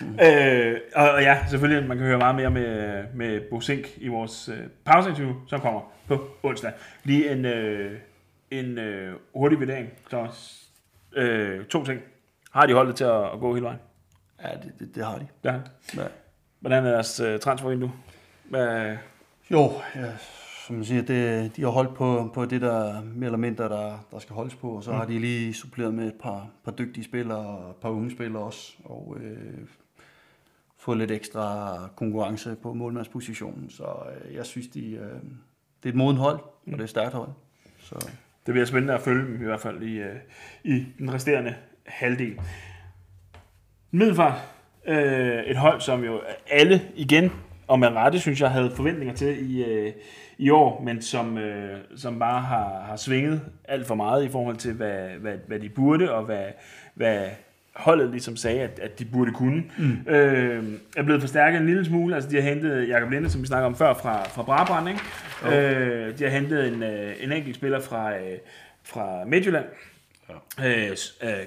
[0.00, 0.18] Mm.
[0.22, 4.08] Øh, og, og ja, selvfølgelig, man kan høre meget mere med, med Bo Sink i
[4.08, 6.72] vores øh, pause som kommer på onsdag.
[7.04, 7.98] Lige en, øh,
[8.50, 10.64] en øh, hurtig vurdering, Thomas.
[11.16, 12.00] Øh, to ting.
[12.58, 13.78] Har de holdet til at, at gå hele vejen?
[14.42, 15.26] Ja, det, det, det har de.
[15.44, 15.54] Ja.
[15.96, 16.06] ja.
[16.60, 17.92] Hvordan er deres uh, transfervindue?
[18.44, 18.96] Hvad...
[19.50, 20.12] Jo, ja,
[20.66, 24.06] som man siger, det, de har holdt på, på det, der mere eller mindre, der,
[24.10, 24.96] der skal holdes på, og så mm.
[24.96, 28.42] har de lige suppleret med et par, par dygtige spillere og et par unge spillere
[28.42, 29.58] også, og øh,
[30.76, 33.70] fået lidt ekstra konkurrence på målmandspositionen.
[33.70, 35.22] Så øh, jeg synes, de, øh,
[35.82, 37.30] det er et moden hold, og det er et stærkt hold.
[37.80, 38.08] Så.
[38.46, 40.16] Det bliver spændende at følge dem i hvert fald i, øh,
[40.64, 41.54] i den resterende
[41.88, 42.40] halvdel.
[43.90, 44.40] Middelfart,
[44.86, 46.20] øh, et hold, som jo
[46.50, 47.32] alle igen,
[47.68, 49.92] og med rette, synes jeg, havde forventninger til i, øh,
[50.38, 54.56] i år, men som, øh, som bare har, har svinget alt for meget i forhold
[54.56, 56.44] til, hvad, hvad, hvad de burde, og hvad,
[56.94, 57.28] hvad
[57.78, 59.64] holdet ligesom sagde, at, at de burde kunne.
[59.78, 60.12] Mm.
[60.12, 60.64] Øh,
[60.96, 62.14] er blevet forstærket en lille smule.
[62.14, 64.88] Altså, de har hentet Jakob Linde, som vi snakker om før, fra, fra Brabrand.
[64.88, 65.00] Ikke?
[65.42, 65.86] Okay.
[66.08, 68.38] Øh, de har hentet en, øh, en enkelt spiller fra, øh,
[68.84, 69.64] fra Midtjylland,
[70.28, 70.90] ja.
[70.90, 70.96] øh,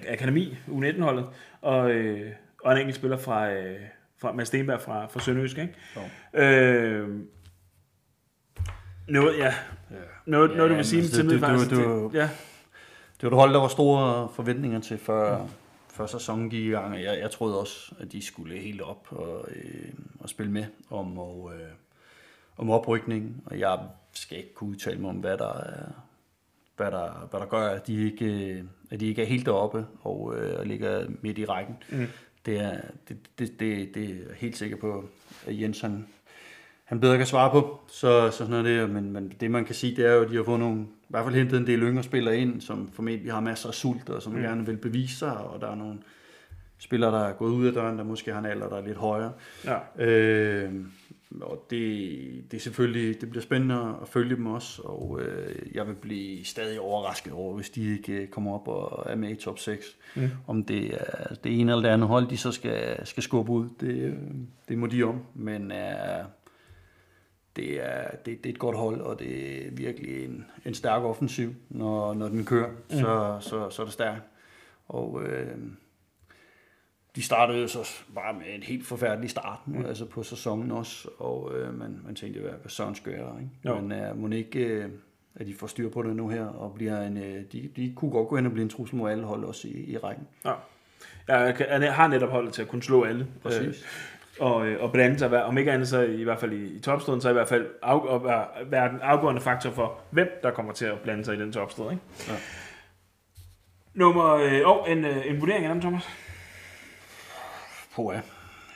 [0.07, 1.27] Akademi, U19-holdet,
[1.61, 2.31] og, øh,
[2.63, 3.79] og en enkelt spiller fra, øh,
[4.17, 5.57] fra Mads Stenberg fra, fra Sønderjysk.
[5.57, 5.73] Ikke?
[6.33, 6.43] Ja.
[6.43, 7.09] Øh,
[9.07, 9.53] noget, ja.
[10.25, 12.29] Noget, ja, noget du vil sige til det, det, det, det, ja.
[13.21, 15.49] det var et hold, der var store forventninger til, før, mm.
[15.89, 16.95] før sæsonen gik i gang.
[16.95, 21.17] Jeg, jeg troede også, at de skulle helt op og, øh, og spille med om,
[21.17, 21.69] og, øh,
[22.57, 23.43] om oprykning.
[23.45, 23.79] Og jeg
[24.13, 25.91] skal ikke kunne udtale mig om, hvad der er,
[26.81, 30.35] hvad der, hvad der gør, at de ikke, at de ikke er helt deroppe og,
[30.37, 31.75] øh, og ligger midt i rækken.
[31.89, 32.07] Mm.
[32.45, 32.77] Det, er,
[33.09, 35.05] det, det, det, det er helt sikker på,
[35.47, 36.07] at Jens han,
[36.83, 37.79] han bedre kan svare på.
[37.87, 40.29] Så, så sådan er det, men, men det man kan sige, det er jo, at
[40.29, 43.33] de har fået nogle, i hvert fald hentet en del yngre spillere ind, som formentlig
[43.33, 44.41] har masser af sult, og som mm.
[44.41, 45.97] gerne vil bevise sig, og der er nogle
[46.77, 48.97] spillere, der er gået ud af døren, der måske har en alder, der er lidt
[48.97, 49.31] højere.
[49.65, 50.05] Ja.
[50.05, 50.73] Øh,
[51.41, 55.87] og det, det er selvfølgelig, det bliver spændende at følge dem også, og øh, jeg
[55.87, 59.35] vil blive stadig overrasket over, hvis de ikke øh, kommer op og er med i
[59.35, 59.97] top 6.
[60.15, 60.29] Mm.
[60.47, 63.69] Om det er det ene eller det andet hold, de så skal, skal skubbe ud,
[63.79, 64.15] det, øh,
[64.69, 65.21] det må de om.
[65.33, 66.25] Men øh,
[67.55, 71.03] det, er, det, det er et godt hold, og det er virkelig en, en stærk
[71.03, 72.99] offensiv, når, når den kører, mm.
[72.99, 74.21] så, så, så er det stærkt.
[74.87, 75.57] Og øh,
[77.15, 79.85] de startede jo så bare med en helt forfærdelig start, mm.
[79.85, 83.81] altså på sæsonen også, og øh, man, man tænkte, hvad, hvad søren skal jeg, ikke?
[83.81, 84.89] Men øh, må ikke, øh,
[85.35, 88.11] at de får styr på det nu her, og bliver en, øh, de, de kunne
[88.11, 90.27] godt gå hen og blive en trussel mod alle hold også i, i rækken.
[90.45, 90.53] Ja.
[91.27, 93.27] Jeg, jeg har netop holdet til at kunne slå alle.
[93.43, 93.65] Præcis.
[93.67, 93.75] Øh,
[94.39, 97.21] og, øh, og blande sig, om ikke andet så i hvert fald i, i topstøden,
[97.21, 100.73] så i hvert fald af, at være, være den afgørende faktor for, hvem der kommer
[100.73, 101.91] til at blande sig i den topstød.
[101.91, 102.03] Ikke?
[102.27, 102.33] Ja.
[103.93, 106.09] Nummer, øh, oh, en, øh, en vurdering af dem, Thomas?
[107.95, 108.21] På, ja.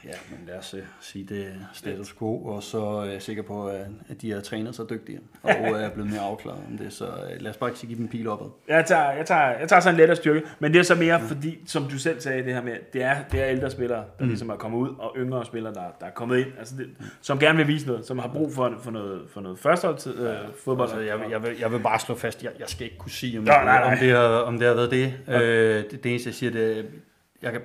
[0.05, 3.67] Ja, men lad os uh, sige det status quo, og så er jeg sikker på,
[3.67, 7.41] at, de har trænet sig dygtigere, og er blevet mere afklaret om det, så uh,
[7.41, 8.47] lad os bare ikke give dem pil opad.
[8.67, 11.15] Jeg tager, jeg tager, jeg tager sådan en lettere styrke, men det er så mere,
[11.15, 11.17] ja.
[11.17, 14.23] fordi, som du selv sagde, det her med, det er, det er ældre spillere, der
[14.23, 14.27] mm.
[14.27, 16.87] ligesom er kommet ud, og yngre spillere, der, der er kommet ind, altså det,
[17.21, 20.55] som gerne vil vise noget, som har brug for, for noget, for noget førstehold uh,
[20.63, 20.89] fodbold.
[20.89, 23.37] Altså, jeg, jeg, vil, jeg vil bare slå fast, jeg, jeg skal ikke kunne sige,
[23.37, 23.93] om, Nå, nej, nej.
[23.93, 25.13] om, det, har, om det har været det.
[25.27, 26.85] Øh, det, det eneste, jeg siger, det
[27.41, 27.61] jeg kan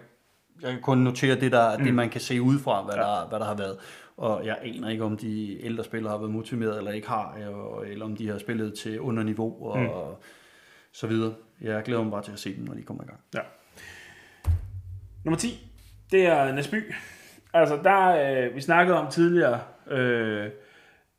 [0.63, 1.85] jeg kan kun notere det, der, mm.
[1.85, 3.01] det man kan se udefra, hvad, ja.
[3.01, 3.77] der, hvad der har været.
[4.17, 7.89] Og jeg aner ikke, om de ældre spillere har været motiveret eller ikke har, og-
[7.89, 9.85] eller om de har spillet til under niveau og, Mm.
[9.85, 9.91] mm.
[10.93, 11.35] så videre.
[11.61, 13.21] Jeg glæder mig bare til at se dem, når de kommer i gang.
[13.35, 13.41] Ja.
[15.25, 15.71] Nummer 10,
[16.13, 16.95] det er Næsby.
[17.55, 18.09] Altså, der,
[18.47, 20.51] øh, vi snakkede om tidligere, øh,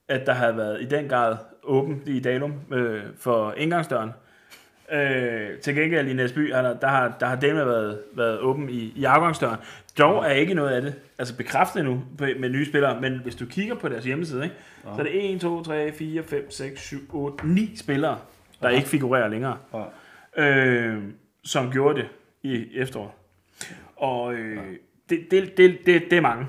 [0.08, 4.10] at der havde været i den grad åbent i Dalum øh, for indgangsdøren.
[4.10, 4.16] Øh,
[5.62, 9.04] til gengæld i Næsby, der, der har, der har demene været, været åben i, i
[9.04, 9.58] afgangsdøren.
[9.98, 12.04] Dog er ikke noget af det altså bekræftet nu
[12.40, 15.42] med nye spillere, men hvis du kigger på deres hjemmeside, ikke, så er det 1,
[15.42, 18.18] 2, 3, 4, 5, 6, 7, 8, 9 spillere,
[18.62, 18.76] der Ja.
[18.76, 19.58] ikke figurerer længere
[20.38, 20.48] Ja.
[20.48, 21.04] øh,
[21.44, 22.08] som gjorde det
[22.44, 23.12] i efteråret.
[23.96, 24.58] Og øh,
[25.10, 26.46] det, det, det, det, det er mange.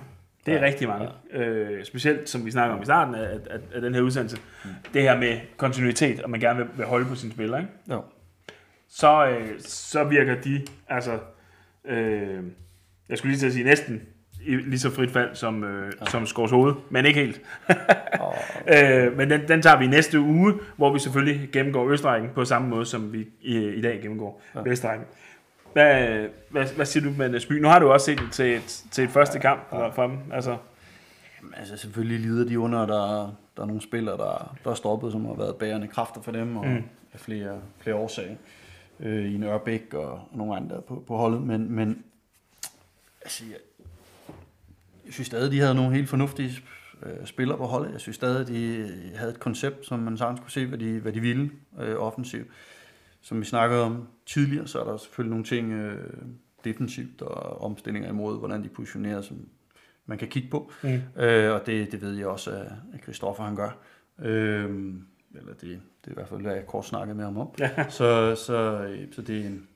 [0.47, 1.09] Det er ja, Ja, rigtig mange.
[1.33, 1.39] Ja.
[1.49, 4.37] Øh, specielt, som vi snakker om i starten af, af, af den her udsendelse.
[4.65, 4.71] Mm.
[4.95, 7.61] Det her med kontinuitet, og man gerne vil, vil holde på sine spillere.
[7.61, 7.73] Ikke?
[7.91, 8.03] Jo.
[8.95, 11.19] Så, øh, så virker de, altså,
[11.85, 12.45] øh,
[13.09, 14.03] jeg skulle lige til at sige næsten
[14.47, 16.07] lige så frit fald som, øh, ja.
[16.07, 17.41] som Skårs hoved, men ikke helt.
[18.21, 18.35] Og,
[18.75, 22.69] Øh, men den, den tager vi næste uge, hvor vi selvfølgelig gennemgår Østrækken på samme
[22.69, 24.61] måde, som vi i, i dag gennemgår ja.
[24.61, 25.07] Vestrækken.
[25.73, 27.53] Hvad, hvad, hvad siger du med Næsby?
[27.53, 29.89] Nu har du også set det til et, til et første kamp ja.
[29.89, 30.19] for dem.
[30.33, 30.57] Altså,
[31.41, 34.75] Jamen, altså selvfølgelig lider de under, at der, der er nogle spillere, der, der er
[34.75, 36.85] stoppet, som har været bærende kræfter for dem, og mm.
[37.13, 38.35] af flere, flere årsager.
[39.01, 42.05] Øh, I Nørbæk og, og nogle andre på, på holdet, men, men
[43.23, 43.57] altså, jeg,
[45.07, 46.53] jeg synes stadig, de havde nogle helt fornuftige
[47.03, 47.93] øh, spillere på holdet.
[47.93, 51.13] Jeg synes stadig, de havde et koncept, som man sagtens kunne se, hvad de, hvad
[51.13, 52.49] de ville øh, offensivt.
[53.21, 56.15] Som vi snakkede om tidligere, så er der selvfølgelig nogle ting øh,
[56.65, 59.49] defensivt og omstillinger imod, hvordan de positionerer, som
[60.07, 60.73] man kan kigge på.
[60.83, 61.23] mm.
[61.23, 63.79] Øh, og det, det ved jeg også, at at Christoffer han gør.
[64.19, 64.95] Øh,
[65.35, 67.49] eller det, det er i hvert fald, hvad jeg kort snakkede med ham om.
[67.59, 67.71] Ja.
[67.89, 69.69] Så, så, så det er en...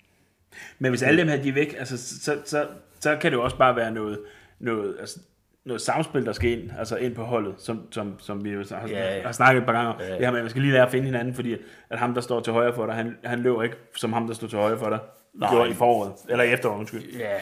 [0.79, 2.67] Men hvis alle dem her de er væk, altså, så, så,
[3.01, 4.19] så kan det jo også bare være noget,
[4.59, 5.21] noget, altså,
[5.65, 8.89] noget samspil, der skal ind, altså ind på holdet, som, som, som vi jo har,
[8.89, 9.23] Ja, ja.
[9.23, 10.01] har snakket et par gange om.
[10.01, 10.13] Ja, ja.
[10.13, 11.57] Det her med, at man skal lige lære at finde hinanden, fordi
[11.91, 14.35] at ham, der står til højre for dig, han, han løber ikke som ham, der
[14.35, 14.99] står til højre for dig.
[15.35, 15.51] Nej.
[15.51, 17.03] Gjorde i foråret, eller i efteråret, undskyld.
[17.19, 17.35] Ja.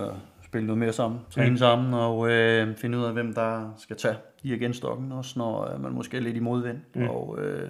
[0.00, 0.12] Øh,
[0.44, 4.16] spille noget mere sammen, træne sammen og øh, finde ud af, hvem der skal tage
[4.42, 6.78] dirigentstokken, også når øh, man måske er lidt i modvind.
[6.94, 7.02] Mm.
[7.02, 7.08] Mm.
[7.08, 7.68] Og øh,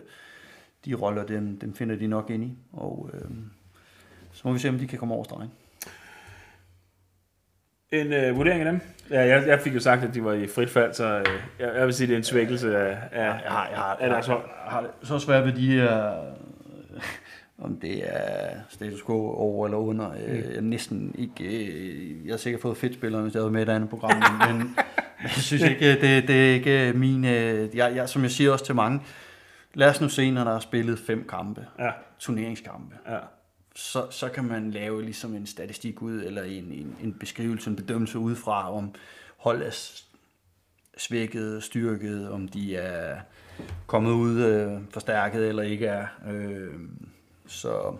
[0.85, 2.59] de roller, dem, dem finder de nok ind i.
[2.73, 3.21] Og øh,
[4.33, 5.51] så må vi se, om de kan komme over stregen.
[7.93, 8.81] En øh, vurdering af dem?
[9.11, 11.27] Ja, jeg, jeg fik jo sagt, at de var i frit fald, så øh,
[11.59, 14.11] jeg, jeg vil sige, det er en svækkelse af, af, jeg har, jeg har, af
[14.11, 14.43] deres hold.
[14.65, 16.15] jeg har så svært ved de her,
[17.65, 20.09] om det er status quo over eller under.
[20.09, 20.53] Mm.
[20.55, 23.63] Jeg næsten ikke, øh, jeg har sikkert fået fedt spillere, hvis jeg var med i
[23.63, 24.77] et andet program, men, men
[25.23, 28.65] jeg synes ikke, det, det er ikke min, øh, jeg, jeg, som jeg siger også
[28.65, 29.01] til mange,
[29.75, 33.19] lad os nu se, når der er spillet fem kampe, Ja, turneringskampe, ja.
[33.75, 37.77] så, så kan man lave ligesom en statistik ud, eller en, en, en beskrivelse, en
[37.77, 38.95] bedømmelse udefra, om
[39.37, 40.01] hold er
[40.97, 43.17] svækket, styrket, om de er
[43.87, 46.07] kommet ud øh, forstærket eller ikke er.
[46.31, 46.69] Øh,
[47.47, 47.97] så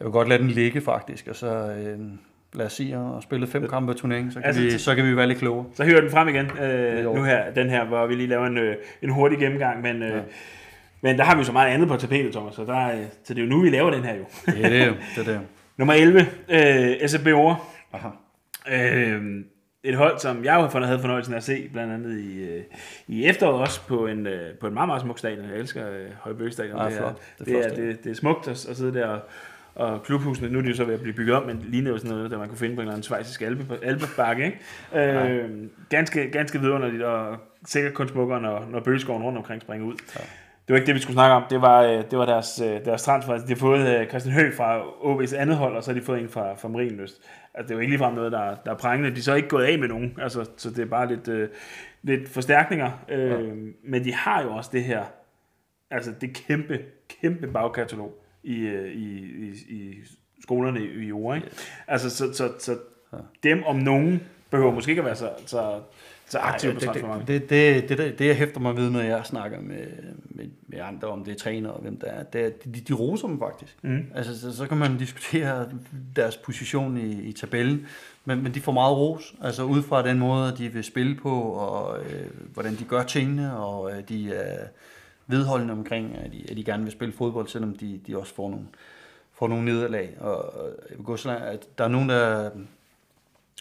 [0.00, 1.98] jeg vil godt lade den ligge faktisk, og så øh,
[2.52, 5.04] lad os sige at spille fem kampe i turneringen, så kan, Altså, vi, så kan
[5.04, 5.66] vi være lidt klogere.
[5.74, 8.58] Så hører den frem igen, øh, nu her, den her, hvor vi lige laver en,
[8.58, 10.22] øh, en hurtig gennemgang, men, øh, Ja.
[11.00, 13.34] Men der har vi jo så meget andet på tapetet, Thomas, så, der, er- så
[13.34, 14.24] det er jo nu, vi laver den her jo.
[14.46, 14.92] Det er det jo.
[15.16, 15.40] Det er det.
[15.78, 17.56] Nummer 11, øh, SFB Ore.
[17.92, 18.08] Aha.
[18.70, 19.22] Øh,
[19.84, 22.62] et hold, som jeg havde fornøjelsen af at se, blandt andet i, øh,
[23.08, 25.44] i efteråret også, på en, øh, på en meget, meget smuk stadion.
[25.50, 26.78] Jeg elsker øh, Højbøge Stadion.
[26.78, 27.14] Ja, det, er.
[27.38, 29.20] Det er det, er, det, det er smukt at, at sidde der, og,
[29.74, 31.98] og klubhusene, nu er de jo så ved at blive bygget om, men ligner jo
[31.98, 34.44] sådan noget, der man kunne finde på en eller anden svejsisk alpe, alpebakke.
[34.44, 34.58] Ikke?
[35.34, 35.50] Øh,
[35.88, 37.36] ganske, ganske vidunderligt, og
[37.66, 39.94] sikkert kun smukkere, når, når bøgeskoven rundt omkring springer ud.
[40.16, 40.20] Ja.
[40.68, 41.44] Det var ikke det, vi skulle snakke om.
[41.50, 43.32] Det var, øh, det var deres, øh, deres transfer.
[43.32, 46.04] Altså, de har fået øh, Christian Høgh fra OB's andet hold, og så har de
[46.04, 47.22] fået en fra, fra Marienlyst.
[47.54, 49.10] Altså, det er jo ikke ligefrem noget, der, der er prangende.
[49.10, 50.18] De er så ikke gået af med nogen.
[50.20, 51.48] Altså, så det er bare lidt, øh,
[52.02, 52.90] lidt forstærkninger.
[53.08, 53.38] Øh, ja.
[53.84, 55.04] Men de har jo også det her,
[55.90, 56.80] altså det kæmpe,
[57.20, 58.54] kæmpe bagkatalog i,
[58.94, 59.94] i, i, i
[60.42, 61.36] skolerne i, i Ore.
[61.36, 61.48] Ikke?
[61.86, 62.76] Altså, så, så, så
[63.42, 65.80] dem om nogen behøver måske ikke at være så, så,
[66.28, 67.28] så aktive på det, transfermarkedet.
[67.28, 69.86] det, det, det, det, det, jeg hæfter mig ved, når jeg snakker med,
[70.24, 72.92] med, med andre, om det er træner og hvem der er, det er, de, de
[72.92, 73.76] roser dem faktisk.
[73.82, 74.06] Mm.
[74.14, 75.68] Altså, så, så kan man diskutere
[76.16, 77.86] deres position i, i tabellen,
[78.24, 81.40] men, men de får meget ros, altså ud fra den måde, de vil spille på,
[81.40, 84.66] og øh, hvordan de gør tingene, og øh, de er
[85.26, 88.50] vedholdende omkring, at de, at de gerne vil spille fodbold, selvom de, de også får
[88.50, 88.66] nogle,
[89.32, 90.16] får nogle nederlag.
[90.20, 92.50] Og og jeg vil gå så langt, at der er nogen, der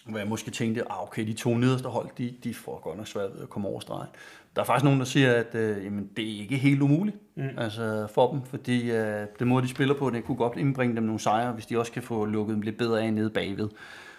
[0.09, 3.07] hvor jeg måske tænkte, ah, okay, de to nederste hold, de, de får godt nok
[3.07, 4.07] svært ved at komme over stregen.
[4.55, 7.49] Der er faktisk nogen, der siger, at øh, jamen, det er ikke helt umuligt mm.
[7.57, 11.03] altså, for dem, fordi øh, den måde, de spiller på, det kunne godt indbringe dem
[11.03, 13.69] nogle sejre, hvis de også kan få lukket dem lidt bedre af nede bagved.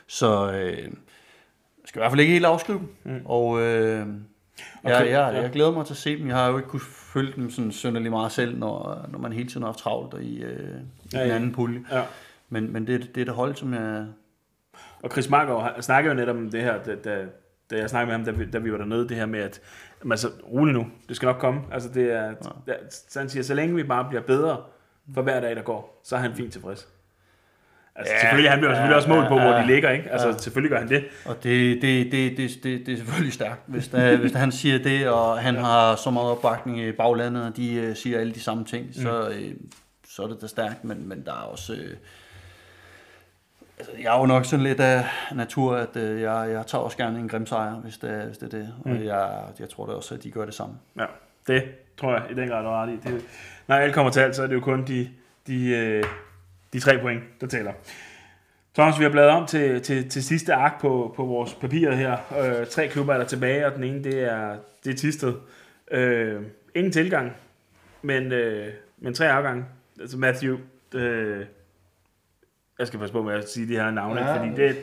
[0.07, 0.91] Så øh, jeg
[1.85, 3.15] skal i hvert fald ikke helt afskrive dem.
[3.15, 3.21] Mm.
[3.25, 4.07] Og øh,
[4.85, 6.29] Ja, ja, jeg glæder mig til at se dem.
[6.29, 6.81] Jeg har jo ikke kunne
[7.13, 10.43] følge dem sådan sønderlig meget selv, når, når man hele tiden har haft travlt i,
[10.43, 11.35] øh, i Ja, en ja.
[11.35, 11.81] anden pulje.
[11.93, 12.03] Ja.
[12.49, 14.07] Men, men det, det er det hold, som jeg...
[15.03, 17.25] Og Chris Markov han snakker jo netop om det her, da, da,
[17.71, 19.61] da jeg snakkede med ham, da vi, da vi var dernede, det her med, at
[20.11, 21.61] altså, rolig nu, det skal nok komme.
[21.73, 22.35] Altså, det er,
[22.67, 22.73] ja.
[23.09, 24.63] så han siger, så længe vi bare bliver bedre
[25.15, 26.89] for hver dag, der går, så er han fint tilfreds.
[27.97, 29.63] Altså, ja, selvfølgelig, han bliver ja, selvfølgelig også mål på, ja, hvor ja.
[29.63, 30.11] de ligger, ikke?
[30.11, 30.37] Altså, Ja.
[30.37, 31.05] selvfølgelig gør han det.
[31.27, 34.53] Og det, det, det, det, det, det er selvfølgelig stærkt, hvis, der, hvis der, han
[34.53, 38.35] siger det, og han har så meget opbakning i baglandet, og de øh, siger alle
[38.35, 38.93] de samme ting, Mm.
[38.93, 39.51] så, øh,
[40.09, 41.73] så er det da stærkt, men, men der er også...
[41.73, 41.97] Øh,
[43.79, 45.05] altså, jeg er jo nok sådan lidt af
[45.35, 48.39] natur, at øh, jeg, jeg tager også gerne en grim sejr, hvis det, er- hvis
[48.39, 48.75] det er det.
[48.85, 49.05] Og Mm.
[49.05, 50.75] jeg, jeg tror da også, at de gør det samme.
[50.99, 51.05] Ja,
[51.47, 51.63] det
[52.01, 52.97] tror jeg i den grad, du har ret i.
[53.09, 53.25] Det,
[53.67, 55.09] når alt kommer til alt, så er det jo kun de,
[55.47, 56.05] de, øh,
[56.73, 57.73] de tre point, der tæller.
[58.75, 62.17] Thomas, vi har bladet om til, til, til sidste ark på, på vores papirer her.
[62.61, 65.35] Øh, tre klubber er der tilbage, og den ene, det er, det er Tisted.
[65.91, 66.43] Øh,
[66.75, 67.33] ingen tilgang,
[68.03, 68.69] men, øh,
[68.99, 69.65] men tre afgange.
[70.01, 70.57] Altså Matthew,
[70.95, 71.45] øh,
[72.79, 74.37] jeg skal passe på med at sige de her navne, Ja.
[74.39, 74.77] fordi det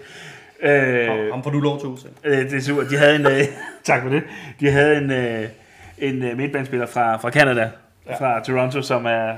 [0.61, 2.31] øh, Ham, får du lov til at.
[2.39, 2.83] Øh, det er super.
[2.83, 3.41] De havde en, øh,
[3.83, 4.23] tak for det.
[4.59, 5.49] De havde en, øh,
[5.97, 7.61] en øh, midtbanespiller fra, fra Canada,
[8.05, 8.11] Ja.
[8.11, 8.17] ja.
[8.19, 9.35] fra Toronto, som er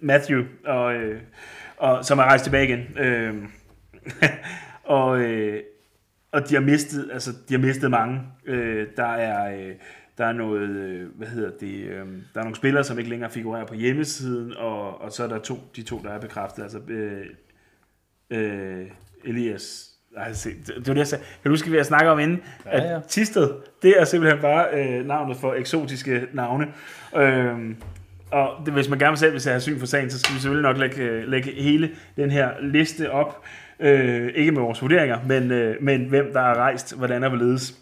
[0.00, 1.20] Matthew, og, øh,
[1.76, 2.98] og som er rejst tilbage igen.
[2.98, 3.34] Øh,
[4.84, 5.62] og, øh,
[6.32, 8.20] og de har mistet, altså de har mistet mange.
[8.46, 9.74] Øh, der er øh,
[10.18, 11.96] der er noget, øh, hvad hedder det, øh,
[12.34, 15.38] der er nogle spillere, som ikke længere figurerer på hjemmesiden, og, og så er der
[15.38, 17.26] to, de to, der er bekræftet, altså øh,
[18.30, 18.86] øh,
[19.24, 19.90] Elias,
[20.32, 21.24] se, det, var det, jeg sagde.
[21.24, 23.00] Kan du huske, at vi har snakket om inden, Ja, at ja.
[23.08, 23.50] Tisted,
[23.82, 26.66] det er simpelthen bare øh, navnet for eksotiske navne.
[27.16, 27.76] Øhm,
[28.30, 30.70] og det, hvis man gerne selv vil have syn for sagen, så skal vi selvfølgelig
[30.70, 33.44] nok lægge, øh, lægge hele den her liste op.
[33.80, 37.74] Øh, ikke med vores vurderinger, men, øh, men hvem der er rejst, hvordan er hvorledes.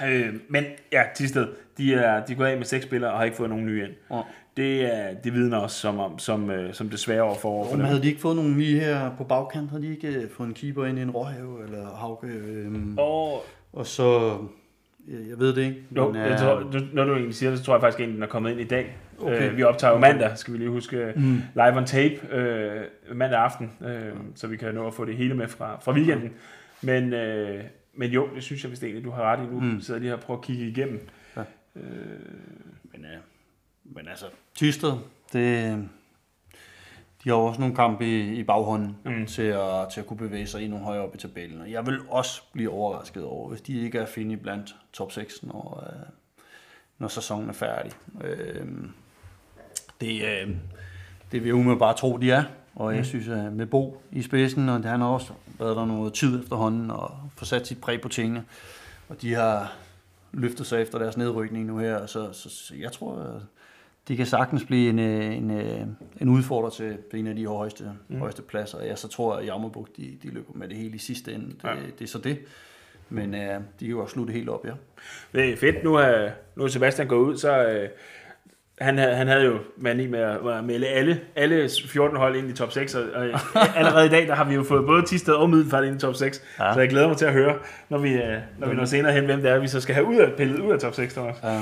[0.00, 0.08] Ja.
[0.10, 1.46] Øh, men ja, Tisted,
[1.78, 3.92] de er, de gået af med seks spillere og har ikke fået nogen nye ind.
[4.10, 4.20] Ja.
[4.56, 7.76] Det, er, det vidner også som, om, som, øh, som desværre over for over for
[7.76, 7.84] dem.
[7.84, 9.70] havde de ikke fået nogen nye her på bagkant?
[9.70, 12.26] Havde de ikke øh, fået en keeper ind i en råhave eller havke?
[12.26, 14.36] Øhm, Og og så...
[15.08, 15.82] Jeg, jeg ved det ikke.
[15.96, 18.00] Jo, men, jeg øh, tror, du, når du egentlig siger det, så tror jeg faktisk,
[18.00, 18.96] at den er kommet ind i dag.
[19.20, 19.50] Okay.
[19.50, 21.42] Øh, vi optager jo mandag, skal vi lige huske, Mm.
[21.54, 22.82] live on tape øh,
[23.14, 26.30] mandag aften, øh, så vi kan nå at få det hele med fra, fra weekenden.
[26.82, 29.60] Men, øh, men jo, det synes jeg vist egentlig, du har ret i nu.
[29.60, 29.66] Mm.
[29.66, 29.80] Mm.
[29.80, 31.08] sidder lige her og prøver at kigge igennem.
[31.36, 31.40] Ja.
[31.76, 31.82] Øh,
[32.92, 33.10] Men, øh,
[33.84, 34.92] men altså, Tisted,
[35.32, 35.88] det,
[37.24, 39.12] de har jo også nogle kampe i, i baghånden mm.
[39.12, 39.26] Mm.
[39.26, 41.60] til, at, til at kunne bevæge sig endnu højere op i tabellen.
[41.60, 45.42] Og jeg vil også blive overrasket over, hvis de ikke er finde blandt top 6,
[45.42, 46.06] når, øh,
[46.98, 47.92] når sæsonen er færdig.
[48.24, 48.66] Øh,
[50.00, 50.48] det, øh,
[51.32, 52.44] det vil jeg umiddelbart tro, de er.
[52.74, 53.04] Og jeg Mm.
[53.04, 56.90] synes, at med Bo i spidsen, og han har også været der noget tid efterhånden,
[56.90, 58.44] og få sat sit præg på tingene.
[59.08, 59.72] Og de har
[60.32, 63.40] løftet sig efter deres nedrykning nu her, så, så, så jeg tror,
[64.10, 65.80] at de kan sagtens blive en, øh, en, øh,
[66.20, 68.18] en udfordrer til en af de højeste, mm.
[68.18, 68.78] Højeste pladser.
[68.78, 71.46] Og jeg så tror, at Jammerbuk, de, de løber med det hele i sidste ende.
[71.46, 71.70] Det, ja.
[71.98, 72.38] Det er så det.
[73.08, 74.72] Men øh, de kan jo også slutte helt op, ja.
[75.34, 77.88] det er fedt, nu er, nu er Sebastian gået ud, så øh,
[78.80, 82.72] han, han havde jo mani med at, melde alle, alle 14 hold ind i top
[82.72, 83.40] 6, og, og
[83.78, 86.14] allerede i dag, der har vi jo fået både Tisted og Middelfart ind i top
[86.14, 86.64] 6, Ja.
[86.66, 86.74] ja.
[86.74, 87.58] så jeg glæder mig til at høre,
[87.88, 90.06] når vi, øh, når vi når senere hen, hvem det er, vi så skal have
[90.06, 91.36] ud af, pillet ud af top 6, Thomas.
[91.42, 91.60] ja.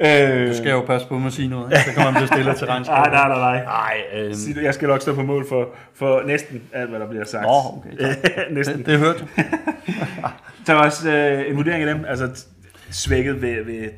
[0.00, 1.84] Øh, Du skal jo passe på med at sige noget, ikke?
[1.84, 2.94] så kan man blive stille til regnskab.
[2.96, 4.02] Nej, nej, nej, nej.
[4.14, 7.08] Øh, Sig det, Jeg skal nok stå på mål for, for næsten alt, hvad der
[7.08, 7.42] bliver sagt.
[7.42, 8.78] Nå, okay, næsten.
[8.78, 9.44] det, det hørte jeg.
[10.66, 12.04] Der var også øh, en vurdering af dem.
[12.08, 12.44] Altså,
[12.90, 13.90] svækket vil, vil,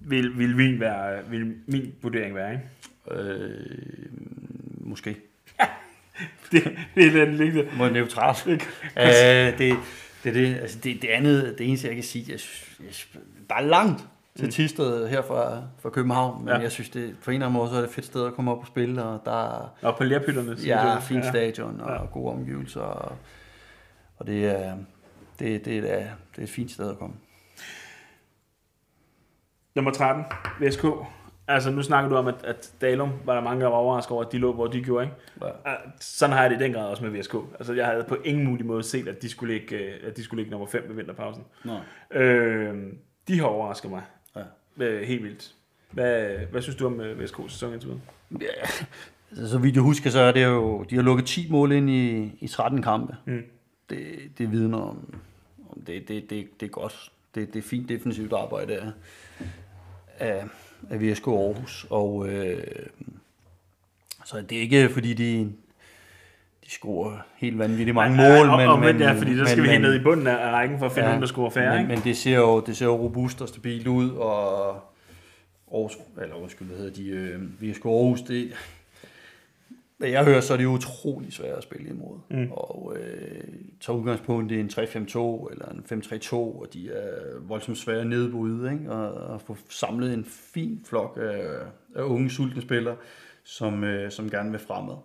[0.00, 3.22] vil, vil, min, være, vil min vurdering være, ikke?
[3.30, 3.50] Øh,
[4.80, 5.16] måske.
[6.52, 7.66] Det, det er den lignende.
[7.76, 8.46] Må neutralt.
[8.46, 9.76] øh, det, det,
[10.24, 12.38] er det, altså det, det andet, det eneste jeg kan sige, jeg,
[12.80, 14.04] jeg, der er langt
[14.38, 16.58] til Tisted her fra, fra København, men ja.
[16.60, 18.34] Jeg synes, det, på en eller anden måde, så er det et fedt sted at
[18.34, 20.56] komme op og spille, og der er Og på lærpytterne.
[20.66, 21.30] ja, fint ja.
[21.30, 22.04] stadion og Ja.
[22.12, 23.16] gode omgivelser, og,
[24.16, 24.76] og det, er,
[25.38, 25.82] det, det, er,
[26.32, 27.14] det er et fint sted at komme.
[29.74, 30.24] Nummer 13,
[30.60, 30.84] VSK.
[31.48, 34.24] Altså, nu snakker du om, at, at Dalum var der mange, der var overrasket over,
[34.24, 35.16] at de lå, hvor de gjorde, ikke?
[35.66, 35.74] Ja.
[36.00, 37.34] Sådan har jeg det i den grad også med VSK.
[37.58, 40.24] Altså, jeg havde på ingen mulig måde set, at de skulle ligge, øh, at de
[40.24, 41.44] skulle ligge nummer 5 ved vinterpausen.
[41.64, 41.78] Nå.
[42.18, 42.92] Øh,
[43.28, 44.02] de har overrasket mig.
[44.78, 45.54] Øh, helt vildt.
[45.90, 48.00] Hvad, hvad synes du om øh, VSK's sæson indtil videre?
[48.40, 48.68] Ja,
[49.30, 51.90] altså, så vidt jeg husker, så er det jo, de har lukket 10 mål ind
[51.90, 53.16] i, i 13 kampe.
[53.24, 53.42] Mm.
[53.90, 54.08] Det,
[54.38, 55.14] det vidner om,
[55.70, 57.12] om det, det, det, det er godt.
[57.34, 58.92] Det, det er fint defensivt arbejde af,
[60.18, 60.44] af,
[60.90, 61.86] af VSK Aarhus.
[61.90, 62.62] Og øh,
[64.24, 65.52] så det er ikke, fordi de,
[66.66, 69.44] de scorer helt vanvittigt mange Ja, mål, og, men, og, men, men, ja, fordi der
[69.44, 71.28] skal men, vi helt ned i bunden af rækken for at finde ja, nogen, der
[71.28, 71.94] scorer færre, men, ikke?
[71.94, 74.68] men det ser jo det ser jo robust og stabilt ud, og
[75.72, 78.52] Aarhus, eller undskyld, hvad hedder de, øh, VSK Aarhus, det,
[79.98, 82.18] hvad jeg hører, så er det utrolig svært at spille imod.
[82.30, 82.52] Mm.
[82.52, 83.44] Og øh,
[83.80, 84.78] tager udgangspunkt i en 3-5-2
[85.52, 88.92] eller en 5-3-2, og de er voldsomt svære at nedbryde, ikke?
[88.92, 91.44] Og, og få samlet en fin flok af,
[91.96, 92.96] af unge, sultne spillere,
[93.44, 94.96] som, øh, som gerne vil fremad.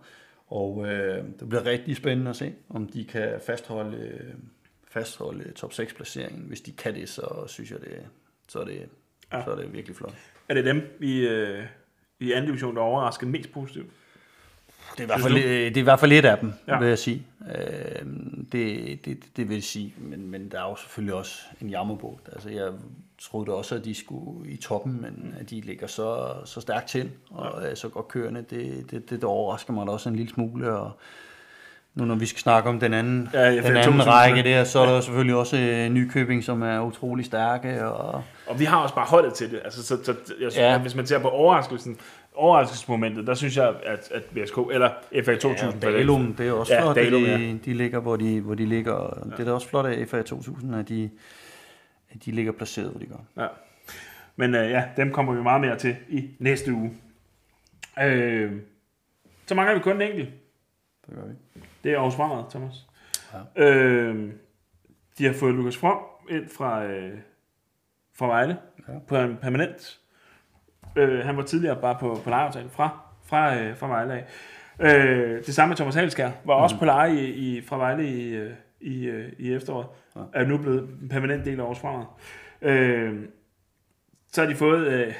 [0.49, 4.33] Og øh, det bliver rigtig spændende at se, om de kan fastholde, øh,
[4.91, 6.43] fastholde top 6 placeringen.
[6.47, 8.05] Hvis de kan det, så synes jeg, det,
[8.47, 8.89] så er det,
[9.31, 9.37] Ja.
[9.37, 9.43] ja.
[9.43, 10.13] så er det virkelig flot.
[10.49, 11.63] Er det dem i, øh,
[12.19, 13.89] i anden division, der overrasker mest positivt?
[15.07, 16.73] Det er i hvert Synes fald, det er i hvert fald lidt af dem, Ja.
[16.73, 16.79] ja.
[16.79, 17.23] vil jeg sige.
[17.55, 18.05] Øh,
[18.51, 19.93] det, det, det vil jeg sige.
[19.97, 22.29] Men, men der er jo selvfølgelig også en jammerbugt.
[22.33, 22.67] Altså, jeg
[23.21, 27.09] troede også, at de skulle i toppen, men at de ligger så, så stærkt til
[27.31, 30.33] og er så godt kørende, det, det, det, det overrasker mig da også en lille
[30.33, 30.71] smule.
[30.71, 30.91] Og
[31.95, 34.63] nu når vi skal snakke om den anden, Ja, ja, den anden 2000, række der,
[34.63, 37.85] så er der selvfølgelig også øh, Nykøbing, som er utrolig stærke.
[37.85, 39.59] Og, Og vi har også bare holdet til det.
[39.63, 40.71] Altså, så, så, jeg, ja.
[40.71, 40.77] Ja.
[40.77, 41.97] Hvis man ser på overraskelsen,
[42.39, 44.91] overraskelsesmomentet, der synes jeg, at, at VSK, eller
[45.25, 47.37] FA 2000, Ja, Dalum, det er også Ja, flot, Dalum, at ja.
[47.37, 48.91] de, de ligger, hvor de, hvor de ligger.
[48.93, 51.09] Og Det er da også flot af FA 2000, at de,
[52.09, 53.43] at de ligger placeret, hvor de gør.
[53.43, 53.47] Ja.
[54.35, 56.91] Men øh, ja, dem kommer vi meget mere til i næste uge.
[58.03, 58.51] Øh,
[59.45, 60.29] så mangler vi kun en enkelt.
[61.07, 61.61] Det gør vi.
[61.83, 62.87] Det er Aarhus Fremad, Thomas.
[63.57, 63.63] Ja.
[63.65, 64.29] Øh,
[65.17, 65.97] de har fået Lukas From
[66.29, 67.17] ind fra, øh,
[68.15, 68.93] fra Vejle ja.
[68.93, 68.99] Ja.
[69.07, 69.99] på en permanent.
[70.95, 74.25] Øh, han var tidligere bare på, på lejeaftale fra, fra, øh, fra Vejle af.
[74.79, 76.29] Øh, det samme med Thomas Halskær.
[76.45, 79.87] Var også på leje i, i, fra Vejle i, øh, i, øh, i efteråret.
[80.15, 80.21] Ja.
[80.33, 82.05] Er nu blevet en permanent del af Aarhus Fremad.
[82.61, 83.13] Øh,
[84.31, 85.13] så har de fået, øh,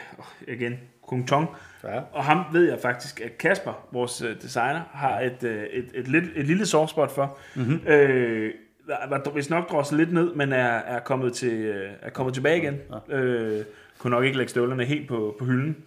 [0.48, 1.48] igen, Kung Tong.
[1.84, 2.00] Ja.
[2.12, 6.26] Og ham ved jeg faktisk, at Kasper, vores øh, designer, har et, et, et, lidt,
[6.36, 7.38] et lille soft spot for.
[7.56, 7.88] Mm-hmm.
[7.88, 8.54] Øh,
[8.88, 12.58] der var vist nok drosset lidt ned, men er, er, kommet, til, er kommet tilbage
[12.58, 12.78] igen.
[13.10, 13.18] Ja.
[13.18, 13.66] Øh,
[14.00, 15.78] kunne nok ikke lægge støvlerne helt på, på hylden.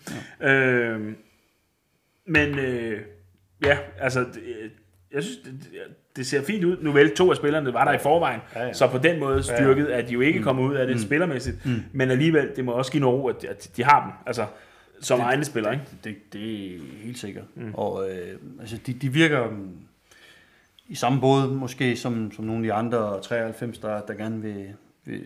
[0.41, 0.53] Ja.
[0.53, 1.13] Øh,
[2.27, 3.01] men øh,
[3.65, 4.71] ja, altså, det,
[5.13, 5.71] jeg synes, det,
[6.17, 6.77] det ser fint ud.
[6.81, 9.43] Nu vel, to af spillerne var der i forvejen, ja, Ja, så på den måde
[9.43, 11.03] styrket, at de jo ikke kommer ud af det mm.
[11.03, 11.67] spillermæssigt.
[11.67, 11.83] Mm.
[11.93, 14.13] Men alligevel, det må også give noget ro, at, at de har dem.
[14.27, 14.47] Altså,
[15.01, 15.87] som det, egne spillere, ikke?
[16.05, 17.45] Det, det er helt sikkert.
[17.55, 17.75] Mm.
[17.75, 19.77] Og øh, altså, de, de virker mm,
[20.89, 24.67] i samme båd måske som, som nogle af de andre 93, der, der gerne vil,
[25.05, 25.23] vil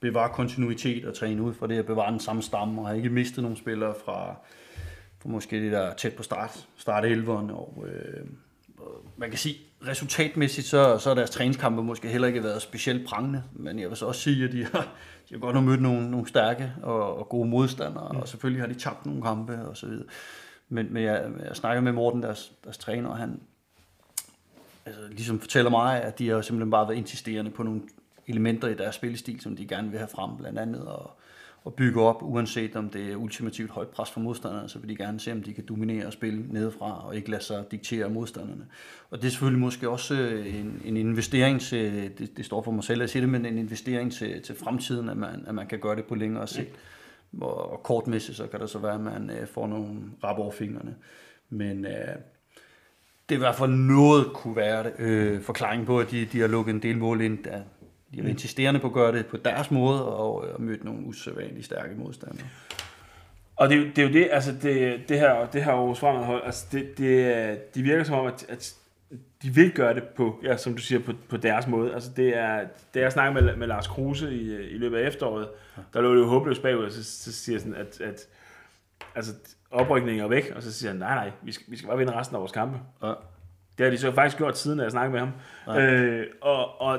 [0.00, 3.10] bevare kontinuitet og træne ud fra det, og bevare den samme stamme, og har ikke
[3.10, 4.34] mistet nogle spillere fra,
[5.18, 8.26] fra måske det der tæt på start, start 11'eren, og, øh,
[9.16, 13.42] man kan sige, resultatmæssigt, så, så har deres træningskampe måske heller ikke været specielt prangende,
[13.52, 14.88] men jeg vil så også sige, at de har,
[15.28, 18.18] de har godt nok mødt nogle, nogle stærke og, og gode modstandere, mm.
[18.18, 20.06] og selvfølgelig har de tabt nogle kampe og så videre.
[20.68, 23.40] Men, men jeg, jeg snakker med Morten, deres, deres træner, og han
[24.86, 27.82] altså, ligesom fortæller mig, at de har simpelthen bare været insisterende på nogle
[28.30, 31.10] elementer i deres spillestil, som de gerne vil have frem, blandt andet og,
[31.64, 34.96] og bygge op, uanset om det er ultimativt højt pres for modstanderne, så vil de
[34.96, 38.10] gerne se, om de kan dominere og spille nedefra, og ikke lade sig diktere af
[38.10, 38.66] modstanderne.
[39.10, 42.70] Og det er selvfølgelig måske også øh, en, en investering til, det, det står for
[42.70, 45.66] mig selv at sige det, men en investering til, til fremtiden, at man, at man
[45.66, 46.70] kan gøre det på længere sigt.
[47.40, 50.50] Og, og kortmæssigt, så kan det så være, at man øh, får nogle rap over
[50.50, 50.94] fingrene.
[51.50, 52.16] Men øh,
[53.28, 56.40] det er i hvert fald noget kunne være det, øh, forklaring på, at de, de
[56.40, 57.44] har lukket en del mål ind.
[57.44, 57.62] Der,
[58.10, 60.84] de har været insisterende på at gøre det på deres måde, og, øh, og mødt
[60.84, 62.46] nogle usædvanligt stærke modstandere.
[63.56, 65.98] Og det, er jo- det er jo det, altså det, det her, det her Aarhus
[65.98, 68.74] Fremad hold, altså det, det, de virker som om, at, at
[69.42, 71.94] de vil gøre det på, ja, som du siger, på, på deres måde.
[71.94, 72.60] Altså det er,
[72.94, 75.48] det jeg snakker med, med Lars Kruse i, i løbet af efteråret,
[75.94, 78.26] der lå det jo håbløst bagud, og så, så siger jeg sådan, at, at
[79.14, 79.32] altså,
[79.70, 82.12] oprykningen er væk, og så siger han, nej, nej, vi skal, vi skal bare vinde
[82.12, 82.78] resten af vores kampe.
[83.02, 83.12] Ja.
[83.78, 85.32] Det har de så faktisk gjort siden, at jeg snakkede med ham.
[85.66, 85.92] Ja.
[85.92, 86.98] Øh, og, og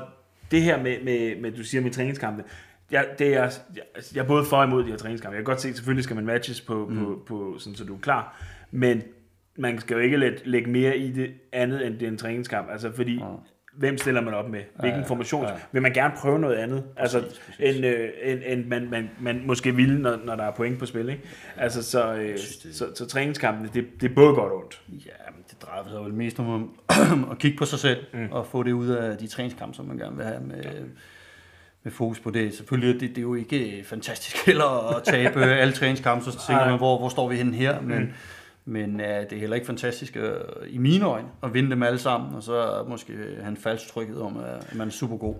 [0.51, 2.43] det her med, med, med, du siger med træningskampe,
[2.91, 3.83] jeg, det er, jeg,
[4.15, 5.35] jeg er både for og imod de her træningskampe.
[5.35, 6.97] Jeg kan godt se, at selvfølgelig skal man matches på, mm.
[6.97, 8.41] på, på sådan, så du er klar.
[8.71, 9.03] Men
[9.57, 12.67] man skal jo ikke lægge, lægge mere i det andet, end det er en træningskamp.
[12.71, 13.25] Altså, fordi, Ja.
[13.77, 14.59] Hvem stiller man op med?
[14.79, 15.43] Hvilken Ja, formation?
[15.45, 15.49] ja.
[15.71, 16.83] Vil man gerne prøve noget andet?
[16.97, 17.75] Altså, Præcis, præcis.
[17.75, 20.85] end, øh, end, end man, man, man måske ville, når, når der er point på
[20.85, 21.09] spil.
[21.09, 21.23] Ikke?
[21.57, 24.81] Altså, så, øh, synes, det- så, så træningskampene, det, det er både godt og ondt.
[24.89, 26.69] Ja, men det drejer sig vel mest om
[27.31, 28.27] at kigge på sig selv, mm.
[28.31, 30.63] og få det ud af de træningskampe, som man gerne vil have med,
[31.83, 32.53] med fokus på det.
[32.53, 36.77] Selvfølgelig, det, det er jo ikke fantastisk heller at tabe alle træningskampe, så tænker man,
[36.77, 38.13] hvor, hvor står vi henne her, men,
[38.65, 41.99] Men uh, det er heller ikke fantastisk uh, i mine øjne at vinde dem alle
[41.99, 45.35] sammen, og så måske han falsk trykket om, at man er super god.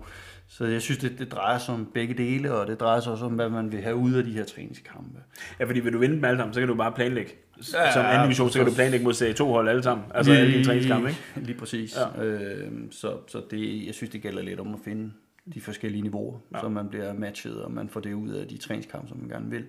[0.48, 3.24] Så jeg synes, det, det drejer sig om begge dele, og det drejer sig også
[3.24, 5.18] om, hvad man vil have ud af de her træningskampe.
[5.60, 7.32] Ja, fordi vil du vinde dem alle sammen, så kan du bare planlægge.
[7.74, 10.06] Ja, Som anden division, så kan du planlægge mod serie 2 hold alle sammen.
[10.14, 11.20] Altså alle dine træningskampe, ikke?
[11.36, 11.96] Lige præcis.
[12.16, 12.24] Ja.
[12.24, 15.12] Øh, så så det, jeg synes, det gælder lidt om at finde
[15.54, 16.60] de forskellige niveauer, ja.
[16.60, 19.50] så man bliver matchet, og man får det ud af de træningskampe, som man gerne
[19.50, 19.64] vil.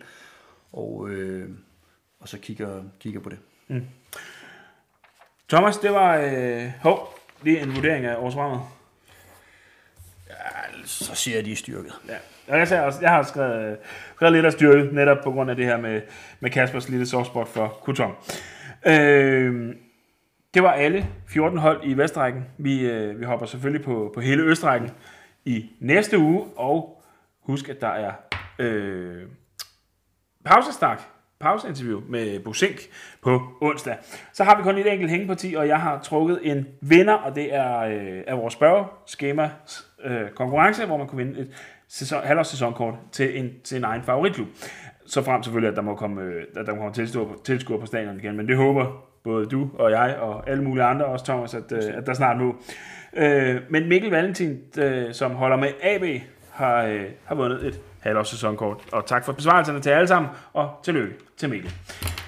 [0.74, 1.50] Og, øh,
[2.24, 3.40] og så kigger, kigger på det.
[3.68, 3.88] Mm.
[5.50, 8.62] Thomas, det var øh, hov, lige en vurdering af årsprogrammet.
[10.30, 11.94] Ja, så siger jeg, de er styrket.
[12.08, 12.18] Ja.
[12.48, 13.78] Jeg, også, jeg har skrevet,
[14.16, 16.02] skrevet lidt af styrket, netop på grund af det her med,
[16.40, 18.16] med Kaspers lille softspot for Kuton.
[18.86, 19.76] Øh,
[20.54, 22.46] det var alle 14 hold i Vestrækken.
[22.58, 24.92] Vi, øh, vi hopper selvfølgelig på, på hele Østrækken
[25.46, 27.04] i næste uge, og
[27.42, 28.12] husk, at der er
[28.60, 29.24] øh,
[30.46, 31.02] pausesnak,
[31.44, 32.80] pauseinterview med Bosink
[33.22, 33.96] på onsdag.
[34.34, 37.56] Så har vi kun et enkelt hængeparti, og jeg har trukket en vinder, og det
[37.56, 39.50] er øh, af vores spørgeskema
[40.04, 41.52] øh, konkurrence, hvor man kunne vinde et
[41.88, 44.48] sæson, halvårssæsonkort til en, til en egen favoritklub.
[45.06, 47.86] Så frem selvfølgelig, at der må komme, øh, at der må komme tilskuer, tilskuer på
[47.86, 51.54] stadion igen, men det håber både du og jeg og alle mulige andre, også Thomas,
[51.54, 52.56] at, øh, at der snart må.
[53.14, 56.22] Øh, men Mikkel Valentin, øh, som holder med AB,
[56.52, 58.78] har, øh, har vundet et halvårs sæsonkort.
[58.92, 61.74] Og tak for besvarelserne til alle sammen, og tillykke til Mikkel.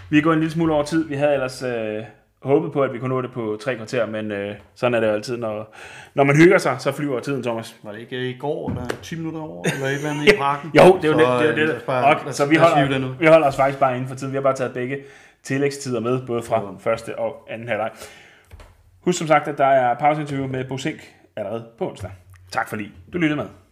[0.10, 1.08] Vi er gået en lille smule over tid.
[1.08, 2.04] Vi havde ellers øh,
[2.44, 5.08] håbet på, at vi kunne nå det på tre kvarter, men øh, sådan er det
[5.08, 5.76] jo altid, når,
[6.14, 7.76] når man hygger sig, så flyver tiden, Thomas.
[7.84, 10.72] Var det ikke i går, eller 10 minutter over, eller et eller andet i parken?
[10.76, 11.56] jo, det er jo det.
[11.56, 11.84] det, er det.
[11.88, 14.34] Bare, og, så vi holder, vi holder os faktisk bare inden for tiden.
[14.34, 14.98] Vi har bare taget begge
[15.44, 17.92] tillægstider med, både fra første og anden halvleg.
[19.02, 21.00] Husk som sagt, at der er pauseinterview med Bo Sink
[21.36, 22.12] allerede på onsdag.
[22.52, 23.65] Tak fordi du lyttede med.